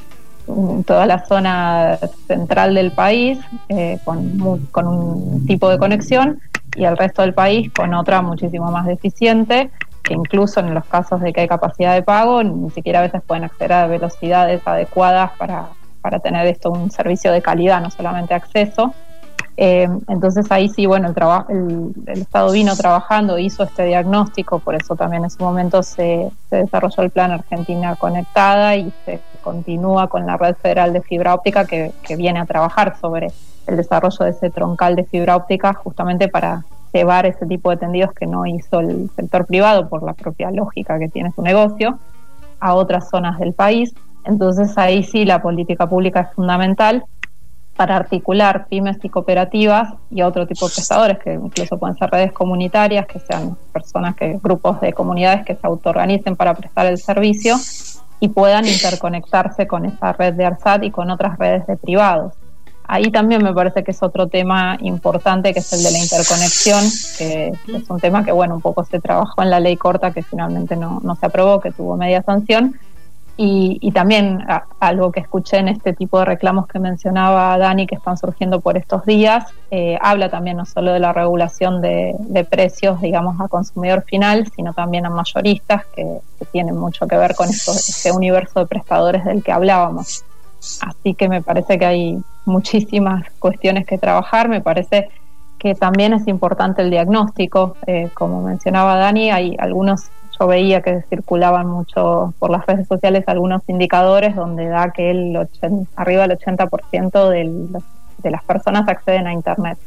toda 0.86 1.06
la 1.06 1.26
zona 1.26 1.98
central 2.28 2.76
del 2.76 2.92
país 2.92 3.40
eh, 3.70 4.00
con, 4.04 4.68
con 4.72 4.88
un 4.88 5.46
tipo 5.46 5.70
de 5.70 5.78
conexión 5.78 6.40
y 6.76 6.86
el 6.86 6.98
resto 6.98 7.22
del 7.22 7.34
país 7.34 7.72
con 7.74 7.94
otra 7.94 8.22
muchísimo 8.22 8.72
más 8.72 8.86
deficiente, 8.86 9.70
que 10.04 10.14
incluso 10.14 10.60
en 10.60 10.74
los 10.74 10.86
casos 10.86 11.22
de 11.22 11.34
que 11.34 11.42
hay 11.42 11.48
capacidad 11.48 11.94
de 11.94 12.04
pago, 12.04 12.44
ni 12.44 12.70
siquiera 12.72 13.00
a 13.00 13.04
veces 13.04 13.22
pueden 13.26 13.44
acceder 13.44 13.74
a 13.74 13.88
velocidades 13.88 14.62
adecuadas 14.66 15.32
para, 15.38 15.68
para 16.02 16.20
tener 16.20 16.48
esto 16.48 16.72
un 16.72 16.92
servicio 16.92 17.32
de 17.32 17.42
calidad, 17.42 17.82
no 17.82 17.92
solamente 17.92 18.34
acceso. 18.34 18.94
Eh, 19.64 19.88
entonces 20.08 20.52
ahí 20.52 20.70
sí, 20.70 20.88
bueno, 20.88 21.14
el, 21.48 21.94
el, 22.08 22.22
Estado 22.22 22.52
vino 22.52 22.76
trabajando, 22.76 23.38
hizo 23.38 23.62
este 23.62 23.86
diagnóstico, 23.86 24.58
por 24.58 24.74
eso 24.74 24.96
también 24.96 25.24
en 25.24 25.30
su 25.30 25.44
momento 25.44 25.84
se, 25.84 26.32
desarrolló 26.50 27.04
el 27.04 27.12
plan 27.12 27.30
Argentina 27.30 27.96
Conectada 27.96 28.76
y 28.76 28.92
se 29.06 29.20
continúa 29.44 30.08
con 30.08 30.26
la 30.26 30.36
red 30.36 30.56
federal 30.56 30.94
de 30.94 31.02
fibra 31.02 31.36
óptica 31.36 31.66
que, 31.66 31.94
viene 32.18 32.40
a 32.40 32.48
trabajar 32.48 32.98
sobre 33.00 33.28
el 33.68 33.78
desarrollo 33.78 34.26
de 34.26 34.32
ese 34.32 34.50
troncal 34.50 34.96
de 34.96 35.04
fibra 35.04 35.36
óptica 35.36 35.76
justamente 35.76 36.28
para 36.28 36.66
llevar 36.92 37.28
ese 37.28 37.46
tipo 37.46 37.70
de 37.70 37.78
tendidos 37.78 38.14
que 38.14 38.26
no 38.26 38.48
hizo 38.48 38.80
el 38.80 39.12
sector 39.16 39.46
privado 39.46 39.90
por 39.90 40.02
la 40.02 40.14
propia 40.14 40.50
lógica 40.50 40.98
que 40.98 41.08
tiene 41.08 41.34
su 41.34 41.44
negocio 41.44 42.00
a 42.60 42.74
otras 42.74 43.12
zonas 43.12 43.38
del 43.38 43.54
país. 43.54 43.94
Entonces 44.26 44.76
ahí 44.80 45.04
sí 45.04 45.24
la 45.24 45.40
política 45.40 45.88
pública 45.88 46.22
es 46.22 46.34
fundamental 46.34 47.06
para 47.76 47.96
articular 47.96 48.68
pymes 48.68 48.98
y 49.04 49.10
cooperativas 49.10 49.94
y 50.12 50.22
otro 50.22 50.46
tipo 50.46 50.68
de 50.68 50.76
prestadores, 50.76 51.20
que 51.20 51.34
incluso 51.34 51.78
pueden 51.78 51.98
ser 51.98 52.10
redes 52.10 52.32
comunitarias, 52.32 53.08
que 53.08 53.20
sean 53.20 53.58
personas, 53.72 54.16
que 54.16 54.40
grupos 54.42 54.80
de 54.82 54.94
comunidades 54.94 55.46
que 55.46 55.56
se 55.56 55.66
autoorganicen 55.66 56.36
para 56.36 56.54
prestar 56.54 56.86
el 56.86 56.98
servicio 56.98 57.56
y 58.20 58.28
puedan 58.30 58.68
interconectarse 58.68 59.68
con 59.68 59.86
esa 59.86 60.14
red 60.14 60.34
de 60.36 60.46
ARSAT 60.46 60.84
y 60.84 60.92
con 60.92 61.10
otras 61.10 61.38
redes 61.40 61.66
de 61.66 61.76
privados. 61.76 62.34
Ahí 62.88 63.10
también 63.10 63.44
me 63.44 63.54
parece 63.54 63.84
que 63.84 63.92
es 63.92 64.04
otro 64.04 64.28
tema 64.28 64.78
importante, 64.82 65.54
que 65.54 65.60
es 65.60 65.74
el 65.74 65.82
de 65.82 65.92
la 65.92 65.98
interconexión, 65.98 66.84
que 67.18 67.54
es 67.74 67.90
un 67.90 68.00
tema 68.00 68.26
que, 68.26 68.32
bueno, 68.32 68.56
un 68.56 68.62
poco 68.62 68.84
se 68.84 69.00
trabajó 69.00 69.42
en 69.42 69.50
la 69.50 69.60
ley 69.60 69.78
corta, 69.78 70.12
que 70.12 70.24
finalmente 70.24 70.76
no, 70.76 71.00
no 71.02 71.16
se 71.16 71.26
aprobó, 71.26 71.62
que 71.62 71.72
tuvo 71.72 71.96
media 71.96 72.22
sanción, 72.22 72.76
y, 73.38 73.92
también 73.92 74.46
algo 74.80 75.12
que 75.12 75.20
escuché 75.20 75.58
en 75.58 75.68
este 75.68 75.94
tipo 75.94 76.20
de 76.20 76.26
reclamos 76.26 76.68
que 76.68 76.80
mencionaba 76.80 77.58
Dani, 77.58 77.88
que 77.88 77.96
están 77.96 78.18
surgiendo 78.18 78.60
por 78.62 78.78
estos 78.78 79.06
días, 79.06 79.46
eh, 79.72 79.98
habla 80.02 80.30
también 80.30 80.58
no 80.58 80.66
solo 80.66 80.92
de 80.94 81.00
la 81.00 81.12
regulación 81.12 81.82
de, 81.82 82.48
precios, 82.50 83.02
digamos, 83.02 83.40
a 83.40 83.48
consumidor 83.48 84.04
final, 84.04 84.48
sino 84.56 84.74
también 84.74 85.06
a 85.06 85.10
mayoristas, 85.10 85.86
que, 85.96 86.20
tienen 86.52 86.76
mucho 86.76 87.08
que 87.08 87.16
ver 87.16 87.36
con 87.36 87.50
esto, 87.50 87.72
este 87.72 88.12
universo 88.12 88.60
de 88.60 88.66
prestadores 88.66 89.24
del 89.24 89.44
que 89.44 89.52
hablábamos. 89.52 90.26
Así 90.82 91.14
que 91.14 91.30
me 91.30 91.42
parece 91.42 91.78
que 91.78 91.86
hay 91.86 92.24
muchísimas 92.46 93.30
cuestiones 93.40 93.86
que 93.86 93.98
trabajar, 93.98 94.50
me 94.50 94.62
parece 94.62 95.10
que 95.58 95.76
también 95.76 96.14
es 96.14 96.28
importante 96.28 96.82
el 96.82 96.90
diagnóstico, 96.90 97.76
eh, 97.86 98.10
como 98.16 98.42
mencionaba 98.42 98.96
Dani, 98.96 99.30
hay 99.30 99.56
algunos 99.60 100.10
veía 100.48 100.82
que 100.82 101.02
circulaban 101.10 101.68
mucho 101.68 102.34
por 102.40 102.50
las 102.50 102.66
redes 102.66 102.88
sociales 102.88 103.24
algunos 103.28 103.62
indicadores 103.68 104.36
donde 104.36 104.68
da 104.68 104.92
que 104.92 105.12
el 105.12 105.48
arriba 105.96 106.28
del 106.28 106.38
80% 106.38 107.30
de 108.18 108.32
las 108.32 108.44
personas 108.44 108.88
acceden 108.88 109.28
a 109.28 109.34
Internet. 109.34 109.78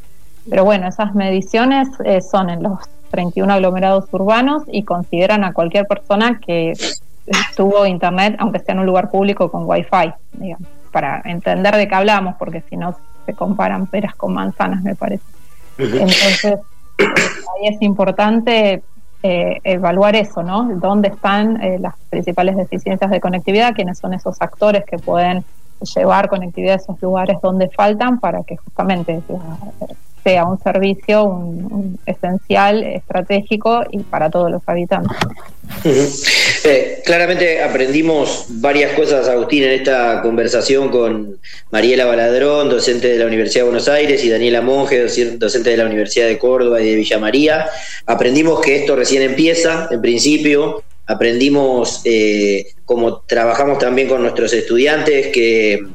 Pero 0.48 0.64
bueno, 0.64 0.86
esas 0.86 1.14
mediciones 1.14 1.88
eh, 2.04 2.20
son 2.20 2.50
en 2.50 2.62
los 2.62 2.78
31 3.10 3.52
aglomerados 3.52 4.06
urbanos 4.12 4.64
y 4.66 4.82
consideran 4.82 5.44
a 5.44 5.52
cualquier 5.52 5.86
persona 5.86 6.40
que 6.44 6.74
tuvo 7.56 7.86
Internet, 7.86 8.36
aunque 8.38 8.58
sea 8.58 8.74
en 8.74 8.80
un 8.80 8.86
lugar 8.86 9.10
público 9.10 9.50
con 9.50 9.64
Wi-Fi, 9.66 10.12
digamos, 10.32 10.68
para 10.92 11.22
entender 11.24 11.76
de 11.76 11.88
qué 11.88 11.94
hablamos, 11.94 12.34
porque 12.38 12.62
si 12.68 12.76
no 12.76 12.96
se 13.24 13.32
comparan 13.34 13.86
peras 13.86 14.14
con 14.14 14.34
manzanas, 14.34 14.82
me 14.82 14.94
parece. 14.94 15.24
Entonces, 15.78 16.58
ahí 16.98 17.74
es 17.74 17.80
importante 17.82 18.82
eh, 19.26 19.58
evaluar 19.64 20.16
eso, 20.16 20.42
¿no? 20.42 20.64
¿Dónde 20.74 21.08
están 21.08 21.62
eh, 21.62 21.78
las 21.78 21.94
principales 22.10 22.56
deficiencias 22.56 23.10
de 23.10 23.20
conectividad? 23.20 23.72
¿Quiénes 23.74 23.96
son 23.96 24.12
esos 24.12 24.42
actores 24.42 24.84
que 24.84 24.98
pueden 24.98 25.42
llevar 25.80 26.28
conectividad 26.28 26.74
a 26.74 26.76
esos 26.76 27.00
lugares 27.00 27.38
donde 27.40 27.70
faltan 27.70 28.20
para 28.20 28.42
que 28.42 28.58
justamente 28.58 29.22
sea 30.24 30.46
un 30.46 30.60
servicio 30.60 31.24
un, 31.24 31.98
esencial, 32.06 32.82
estratégico 32.82 33.84
y 33.92 33.98
para 33.98 34.30
todos 34.30 34.50
los 34.50 34.62
habitantes. 34.66 35.16
Eh, 36.66 37.02
claramente 37.04 37.62
aprendimos 37.62 38.46
varias 38.48 38.92
cosas, 38.94 39.28
Agustín, 39.28 39.64
en 39.64 39.72
esta 39.72 40.22
conversación 40.22 40.88
con 40.88 41.38
Mariela 41.70 42.06
Baladrón, 42.06 42.70
docente 42.70 43.08
de 43.08 43.18
la 43.18 43.26
Universidad 43.26 43.64
de 43.64 43.70
Buenos 43.70 43.88
Aires, 43.88 44.24
y 44.24 44.30
Daniela 44.30 44.62
Monge, 44.62 44.98
docente 45.36 45.70
de 45.70 45.76
la 45.76 45.84
Universidad 45.84 46.26
de 46.26 46.38
Córdoba 46.38 46.80
y 46.80 46.88
de 46.88 46.96
Villa 46.96 47.18
María. 47.18 47.66
Aprendimos 48.06 48.62
que 48.62 48.76
esto 48.76 48.96
recién 48.96 49.22
empieza, 49.22 49.88
en 49.90 50.00
principio. 50.00 50.82
Aprendimos, 51.06 52.00
eh, 52.06 52.68
como 52.86 53.20
trabajamos 53.20 53.78
también 53.78 54.08
con 54.08 54.22
nuestros 54.22 54.54
estudiantes, 54.54 55.26
que 55.26 55.86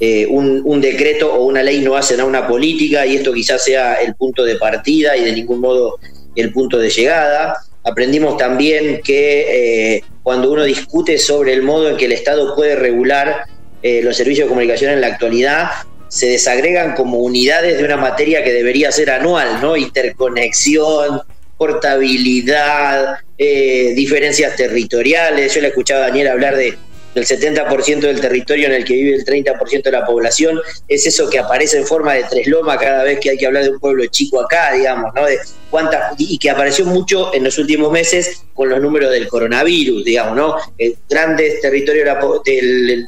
eh, 0.00 0.26
un, 0.26 0.80
decreto 0.80 1.32
o 1.32 1.44
una 1.44 1.62
ley 1.62 1.80
no 1.80 1.96
hacen 1.96 2.20
a 2.20 2.24
una 2.24 2.48
política 2.48 3.06
y 3.06 3.16
esto 3.16 3.32
quizás 3.32 3.62
sea 3.62 3.94
el 3.94 4.14
punto 4.16 4.44
de 4.44 4.56
partida 4.56 5.16
y 5.16 5.24
de 5.24 5.32
ningún 5.32 5.60
modo 5.60 5.98
el 6.34 6.52
punto 6.52 6.78
de 6.78 6.90
llegada. 6.90 7.56
Aprendimos 7.84 8.36
también 8.36 9.00
que 9.04 9.94
eh, 9.96 10.04
cuando 10.22 10.50
uno 10.50 10.64
discute 10.64 11.18
sobre 11.18 11.52
el 11.52 11.62
modo 11.62 11.88
en 11.88 11.96
que 11.96 12.06
el 12.06 12.12
Estado 12.12 12.54
puede 12.56 12.74
regular 12.74 13.44
eh, 13.82 14.00
los 14.02 14.16
servicios 14.16 14.46
de 14.46 14.48
comunicación 14.48 14.92
en 14.92 15.00
la 15.00 15.08
actualidad, 15.08 15.70
se 16.08 16.26
desagregan 16.26 16.94
como 16.94 17.18
unidades 17.18 17.78
de 17.78 17.84
una 17.84 17.96
materia 17.96 18.42
que 18.42 18.52
debería 18.52 18.90
ser 18.90 19.10
anual, 19.10 19.60
¿no? 19.60 19.76
Interconexión, 19.76 21.20
portabilidad, 21.56 23.18
diferencias 23.36 24.56
territoriales. 24.56 25.54
Yo 25.54 25.60
le 25.60 25.68
escuchaba 25.68 26.04
a 26.04 26.08
Daniel 26.08 26.28
hablar 26.28 26.56
de 26.56 26.76
del 27.14 27.24
70% 27.24 28.00
del 28.00 28.20
territorio 28.20 28.66
en 28.66 28.74
el 28.74 28.84
que 28.84 28.94
vive 28.94 29.14
el 29.14 29.24
30% 29.24 29.82
de 29.82 29.90
la 29.90 30.04
población, 30.04 30.60
es 30.88 31.06
eso 31.06 31.30
que 31.30 31.38
aparece 31.38 31.78
en 31.78 31.86
forma 31.86 32.14
de 32.14 32.24
tres 32.24 32.46
lomas 32.46 32.78
cada 32.78 33.04
vez 33.04 33.20
que 33.20 33.30
hay 33.30 33.38
que 33.38 33.46
hablar 33.46 33.64
de 33.64 33.70
un 33.70 33.78
pueblo 33.78 34.04
chico 34.06 34.40
acá, 34.40 34.72
digamos, 34.72 35.12
¿no? 35.14 35.24
De 35.24 35.38
cuántas, 35.70 36.14
y 36.18 36.38
que 36.38 36.50
apareció 36.50 36.84
mucho 36.86 37.32
en 37.34 37.44
los 37.44 37.56
últimos 37.58 37.92
meses 37.92 38.42
con 38.52 38.68
los 38.68 38.80
números 38.80 39.10
del 39.10 39.28
coronavirus, 39.28 40.04
digamos, 40.04 40.36
¿no? 40.36 40.56
El 40.76 40.96
grandes 41.08 41.60
territorios 41.60 42.08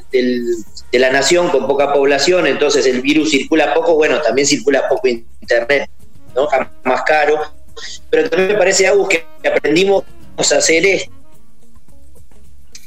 de 0.09 0.99
la 0.99 1.11
nación 1.11 1.49
con 1.49 1.67
poca 1.67 1.91
población, 1.91 2.47
entonces 2.47 2.85
el 2.85 3.01
virus 3.01 3.31
circula 3.31 3.73
poco, 3.73 3.95
bueno, 3.95 4.21
también 4.21 4.47
circula 4.47 4.87
poco 4.87 5.07
internet, 5.07 5.89
¿no? 6.33 6.47
Más 6.83 7.01
caro. 7.03 7.39
Pero 8.09 8.29
también 8.29 8.53
me 8.53 8.57
parece 8.57 8.87
algo 8.87 9.07
que 9.07 9.23
aprendimos 9.45 10.03
a 10.37 10.41
hacer 10.41 10.85
esto 10.85 11.16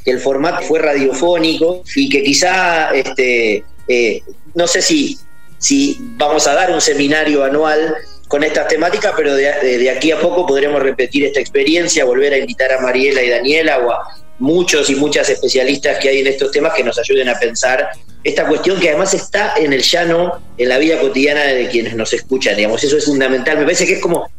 que 0.04 0.10
el 0.10 0.20
formato 0.20 0.62
fue 0.62 0.78
radiofónico 0.78 1.82
y 1.94 2.08
que 2.08 2.22
quizá, 2.22 2.90
este, 2.92 3.64
eh, 3.88 4.22
no 4.54 4.66
sé 4.66 4.82
si, 4.82 5.18
si 5.58 5.96
vamos 6.00 6.46
a 6.46 6.54
dar 6.54 6.70
un 6.70 6.80
seminario 6.80 7.44
anual 7.44 7.94
con 8.28 8.44
estas 8.44 8.68
temáticas, 8.68 9.12
pero 9.16 9.34
de, 9.34 9.90
aquí 9.90 10.12
a 10.12 10.20
poco 10.20 10.46
podremos 10.46 10.80
repetir 10.82 11.24
esta 11.24 11.40
experiencia, 11.40 12.04
volver 12.04 12.32
a 12.32 12.38
invitar 12.38 12.72
a 12.72 12.80
Mariela 12.80 13.22
y 13.22 13.28
Daniela 13.28 13.78
o 13.78 13.90
a 13.90 14.02
muchos 14.38 14.88
y 14.88 14.94
muchas 14.94 15.28
especialistas 15.28 15.98
que 15.98 16.08
hay 16.08 16.20
en 16.20 16.28
estos 16.28 16.50
temas 16.50 16.72
que 16.74 16.84
nos 16.84 16.98
ayuden 16.98 17.28
a 17.28 17.38
pensar 17.38 17.90
esta 18.22 18.46
cuestión 18.46 18.78
que 18.78 18.90
además 18.90 19.14
está 19.14 19.54
en 19.56 19.72
el 19.72 19.82
llano, 19.82 20.42
en 20.56 20.68
la 20.68 20.78
vida 20.78 21.00
cotidiana 21.00 21.42
de 21.42 21.68
quienes 21.68 21.94
nos 21.94 22.12
escuchan, 22.12 22.56
digamos, 22.56 22.84
eso 22.84 22.96
es 22.96 23.04
fundamental, 23.04 23.58
me 23.58 23.64
parece 23.64 23.86
que 23.86 23.94
es 23.94 24.00
como, 24.00 24.30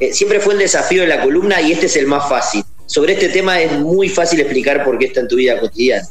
eh, 0.00 0.12
siempre 0.12 0.40
fue 0.40 0.54
el 0.54 0.60
desafío 0.60 1.02
de 1.02 1.08
la 1.08 1.20
columna 1.20 1.60
y 1.60 1.72
este 1.72 1.86
es 1.86 1.96
el 1.96 2.06
más 2.06 2.28
fácil 2.28 2.64
sobre 2.86 3.14
este 3.14 3.28
tema 3.28 3.60
es 3.60 3.72
muy 3.72 4.08
fácil 4.08 4.40
explicar 4.40 4.84
por 4.84 4.98
qué 4.98 5.06
está 5.06 5.20
en 5.20 5.28
tu 5.28 5.36
vida 5.36 5.58
cotidiana. 5.58 6.06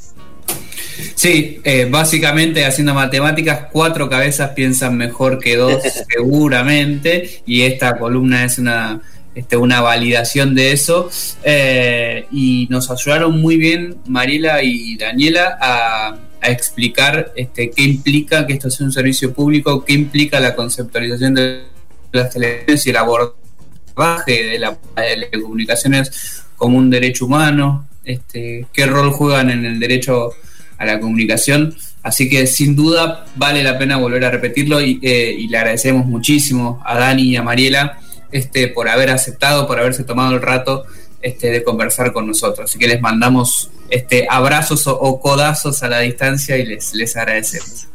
Sí, 1.16 1.60
eh, 1.64 1.88
básicamente 1.90 2.66
haciendo 2.66 2.94
matemáticas, 2.94 3.68
cuatro 3.72 4.10
cabezas 4.10 4.52
piensan 4.52 4.98
mejor 4.98 5.40
que 5.40 5.56
dos 5.56 5.82
seguramente, 6.10 7.42
y 7.46 7.62
esta 7.62 7.98
columna 7.98 8.46
es 8.46 8.58
una, 8.58 9.02
este, 9.36 9.58
una 9.58 9.82
validación 9.82 10.56
de 10.56 10.72
eso. 10.72 11.10
Eh, 11.44 12.26
y 12.32 12.68
nos 12.70 12.92
ayudaron 12.92 13.40
muy 13.42 13.58
bien 13.58 13.98
Mariela 14.08 14.64
y 14.64 14.98
Daniela 14.98 15.58
a, 15.60 16.18
explicar 16.46 17.32
este, 17.38 17.72
qué 17.72 17.84
implica 17.84 18.46
que 18.46 18.52
esto 18.52 18.70
sea 18.70 18.86
un 18.86 18.92
servicio 18.92 19.34
público, 19.34 19.86
qué 19.86 19.94
implica 19.94 20.42
la 20.42 20.54
conceptualización 20.54 21.36
de 21.36 21.64
las 22.12 22.32
televisiones 22.32 22.86
y 22.86 22.90
el 22.90 22.98
abordaje 22.98 24.44
de 24.44 24.60
las 24.60 24.78
telecomunicaciones 24.94 26.43
como 26.64 26.78
un 26.78 26.90
derecho 26.90 27.26
humano, 27.26 27.90
este, 28.06 28.68
qué 28.72 28.86
rol 28.86 29.12
juegan 29.12 29.50
en 29.50 29.66
el 29.66 29.82
derecho 29.82 30.32
a 30.78 30.86
la 30.86 30.98
comunicación. 30.98 31.76
Así 32.04 32.30
que 32.30 32.48
sin 32.48 32.74
duda 32.74 33.26
vale 33.36 33.64
la 33.64 33.78
pena 33.78 33.98
volver 33.98 34.24
a 34.24 34.32
repetirlo 34.32 34.80
y, 34.80 34.98
eh, 35.02 35.36
le 35.50 35.58
agradecemos 35.58 36.06
muchísimo 36.06 36.82
a 36.86 36.98
Dani 36.98 37.24
y 37.24 37.36
a 37.36 37.44
Mariela 37.44 38.00
este, 38.32 38.70
por 38.70 38.88
haber 38.88 39.10
aceptado, 39.10 39.68
por 39.68 39.78
haberse 39.78 40.06
tomado 40.06 40.36
el 40.36 40.42
rato 40.42 40.86
este, 41.22 41.52
de 41.52 41.66
conversar 41.66 42.14
con 42.14 42.28
nosotros. 42.28 42.70
Así 42.70 42.80
que 42.80 42.88
les 42.88 43.02
mandamos 43.02 43.70
este, 43.90 44.26
abrazos 44.30 44.88
o, 44.88 45.20
codazos 45.20 45.84
a 45.84 45.90
la 45.90 46.00
distancia 46.00 46.56
y 46.56 46.66
les, 46.66 46.94
les 46.94 47.18
agradecemos. 47.18 47.90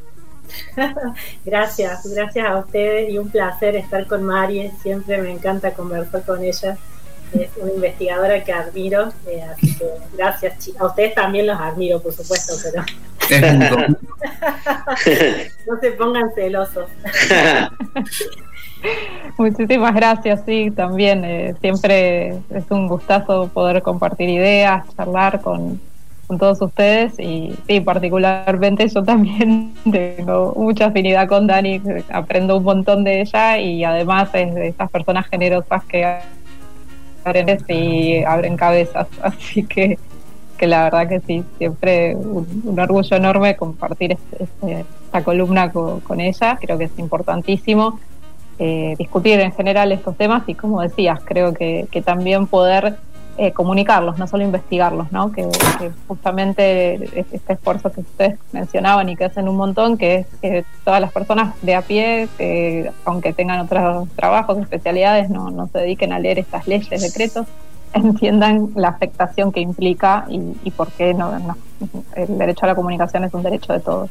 gracias, 1.46 2.06
gracias 2.14 2.46
a 2.46 2.58
ustedes 2.58 3.10
y 3.10 3.16
un 3.16 3.30
placer 3.30 3.76
estar 3.76 4.06
con 4.06 4.24
Mari. 4.24 4.70
Siempre 4.82 5.16
me 5.22 5.30
encanta 5.30 5.72
conversar 5.72 6.22
con 6.26 6.44
ella 6.44 6.76
es 7.32 7.50
una 7.56 7.72
investigadora 7.72 8.42
que 8.44 8.52
admiro, 8.52 9.08
eh, 9.26 9.42
así 9.42 9.76
que 9.76 9.86
gracias. 10.16 10.70
A 10.78 10.86
ustedes 10.86 11.14
también 11.14 11.46
los 11.46 11.58
admiro, 11.58 12.00
por 12.00 12.12
supuesto, 12.12 12.54
pero 12.62 12.84
no 15.66 15.80
se 15.80 15.90
pongan 15.92 16.30
celosos. 16.34 16.88
Muchísimas 19.36 19.94
gracias, 19.94 20.42
sí, 20.46 20.70
también 20.70 21.24
eh, 21.24 21.54
siempre 21.60 22.28
es 22.50 22.70
un 22.70 22.88
gustazo 22.88 23.48
poder 23.48 23.82
compartir 23.82 24.28
ideas, 24.28 24.84
charlar 24.96 25.40
con, 25.40 25.80
todos 26.38 26.60
ustedes 26.60 27.18
y 27.18 27.54
sí, 27.66 27.80
particularmente 27.80 28.86
yo 28.86 29.02
también 29.02 29.72
tengo 29.90 30.52
mucha 30.54 30.86
afinidad 30.86 31.26
con 31.26 31.46
Dani, 31.46 31.80
aprendo 32.10 32.58
un 32.58 32.64
montón 32.64 33.02
de 33.02 33.22
ella 33.22 33.58
y 33.58 33.82
además 33.82 34.28
es 34.34 34.54
de 34.54 34.68
esas 34.68 34.90
personas 34.90 35.26
generosas 35.28 35.82
que 35.84 36.18
y 37.68 38.22
abren 38.24 38.56
cabezas. 38.56 39.06
Así 39.22 39.64
que, 39.64 39.98
que 40.56 40.66
la 40.66 40.84
verdad 40.84 41.08
que 41.08 41.20
sí, 41.20 41.44
siempre 41.58 42.14
un, 42.14 42.78
orgullo 42.78 43.16
enorme 43.16 43.56
compartir 43.56 44.12
este, 44.12 44.44
este, 44.44 44.84
esta 45.04 45.24
columna 45.24 45.70
con, 45.70 46.20
ella. 46.20 46.58
Creo 46.60 46.78
que 46.78 46.84
es 46.84 46.98
importantísimo 46.98 47.98
eh, 48.58 48.94
discutir 48.98 49.38
en 49.40 49.52
general 49.52 49.92
estos 49.92 50.16
temas 50.16 50.42
y 50.48 50.54
como 50.54 50.82
decías, 50.82 51.20
creo 51.24 51.54
que, 51.54 51.86
que 51.90 52.02
también 52.02 52.46
poder 52.46 52.96
eh, 53.40 53.52
comunicarlos, 53.52 54.18
no 54.18 54.26
solo 54.26 54.42
investigarlos, 54.42 55.12
¿no? 55.12 55.30
Que, 55.30 55.48
justamente 56.08 56.94
este 57.32 57.52
esfuerzo 57.52 57.92
que 57.92 58.00
ustedes 58.00 58.36
mencionaban 58.50 59.08
y 59.08 59.14
que 59.14 59.26
hacen 59.26 59.48
un 59.48 59.56
montón, 59.56 59.96
que 59.96 60.16
es 60.16 60.26
que 60.42 60.64
todas 60.84 61.00
las 61.00 61.12
personas 61.12 61.54
de 61.62 61.76
a 61.76 61.82
pie, 61.82 62.28
que 62.36 62.90
aunque 63.04 63.32
tengan 63.32 63.60
otros 63.60 64.08
trabajos, 64.16 64.58
especialidades, 64.58 65.30
no, 65.30 65.70
se 65.72 65.78
dediquen 65.78 66.12
a 66.12 66.18
leer 66.18 66.40
estas 66.40 66.66
leyes, 66.66 67.00
decretos, 67.00 67.46
entiendan 67.94 68.70
la 68.74 68.88
afectación 68.88 69.52
que 69.52 69.60
implica 69.60 70.26
y, 70.28 70.70
por 70.72 70.90
qué 70.90 71.14
no, 71.14 71.56
el 72.16 72.38
derecho 72.38 72.64
a 72.64 72.68
la 72.68 72.74
comunicación 72.74 73.22
es 73.22 73.32
un 73.32 73.44
derecho 73.44 73.72
de 73.72 73.78
todos. 73.78 74.10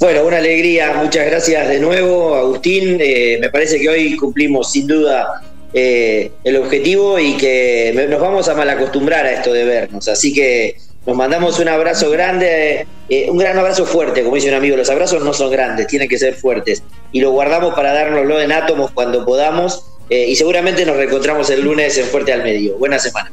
Bueno, 0.00 0.24
una 0.24 0.38
alegría, 0.38 0.94
muchas 0.94 1.26
gracias 1.26 1.68
de 1.68 1.78
nuevo, 1.78 2.34
Agustín. 2.34 2.96
Eh, 3.00 3.36
me 3.38 3.50
parece 3.50 3.78
que 3.78 3.86
hoy 3.86 4.16
cumplimos 4.16 4.72
sin 4.72 4.86
duda 4.86 5.42
eh, 5.72 6.32
el 6.44 6.56
objetivo 6.56 7.18
y 7.18 7.36
que 7.36 8.06
nos 8.08 8.20
vamos 8.20 8.48
a 8.48 8.54
malacostumbrar 8.54 9.26
a 9.26 9.32
esto 9.32 9.52
de 9.52 9.64
vernos. 9.64 10.08
Así 10.08 10.32
que 10.32 10.76
nos 11.06 11.16
mandamos 11.16 11.58
un 11.58 11.68
abrazo 11.68 12.10
grande, 12.10 12.86
eh, 13.08 13.30
un 13.30 13.38
gran 13.38 13.58
abrazo 13.58 13.86
fuerte, 13.86 14.22
como 14.22 14.34
dice 14.34 14.48
un 14.48 14.54
amigo, 14.54 14.76
los 14.76 14.90
abrazos 14.90 15.24
no 15.24 15.32
son 15.32 15.50
grandes, 15.50 15.86
tienen 15.86 16.08
que 16.08 16.18
ser 16.18 16.34
fuertes. 16.34 16.82
Y 17.12 17.20
lo 17.20 17.30
guardamos 17.30 17.74
para 17.74 17.92
dárnoslo 17.92 18.40
en 18.40 18.52
átomos 18.52 18.90
cuando 18.90 19.24
podamos. 19.24 19.84
Eh, 20.10 20.26
y 20.28 20.34
seguramente 20.34 20.84
nos 20.84 20.96
reencontramos 20.96 21.48
el 21.50 21.62
lunes 21.62 21.96
en 21.96 22.06
Fuerte 22.06 22.32
al 22.32 22.42
Medio. 22.42 22.76
Buena 22.78 22.98
semana. 22.98 23.30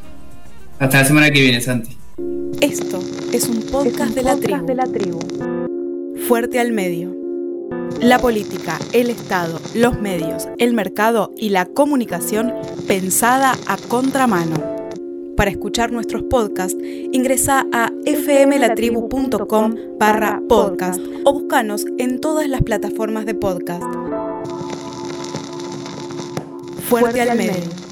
Hasta 0.78 1.02
la 1.02 1.06
semana 1.06 1.32
que 1.32 1.42
viene, 1.42 1.60
Santi. 1.60 1.98
Esto 2.62 3.00
es 3.34 3.48
un 3.50 3.64
podcast, 3.64 4.14
de, 4.14 4.22
la 4.22 4.36
de 4.36 4.76
la 4.76 4.86
tribu. 4.86 5.20
Fuerte 6.28 6.60
al 6.60 6.72
Medio. 6.72 7.17
La 8.02 8.20
política, 8.20 8.78
el 8.94 9.10
Estado, 9.10 9.60
los 9.74 10.00
medios, 10.00 10.48
el 10.60 10.74
mercado 10.74 11.32
y 11.36 11.50
la 11.50 11.66
comunicación 11.66 12.54
pensada 12.88 13.56
a 13.66 13.78
contramano. 13.78 14.56
Para 15.36 15.50
escuchar 15.50 15.92
nuestros 15.92 16.24
podcasts, 16.24 16.78
ingresa 17.12 17.66
a 17.74 17.92
fmlatribu.com 18.06 19.76
barra 20.00 20.42
podcast 20.48 21.00
o 21.26 21.34
búscanos 21.34 21.86
en 21.98 22.20
todas 22.20 22.48
las 22.48 22.62
plataformas 22.62 23.26
de 23.26 23.34
podcast. 23.34 23.84
Fuerte, 26.88 27.22
al 27.22 27.38
medio. 27.38 27.87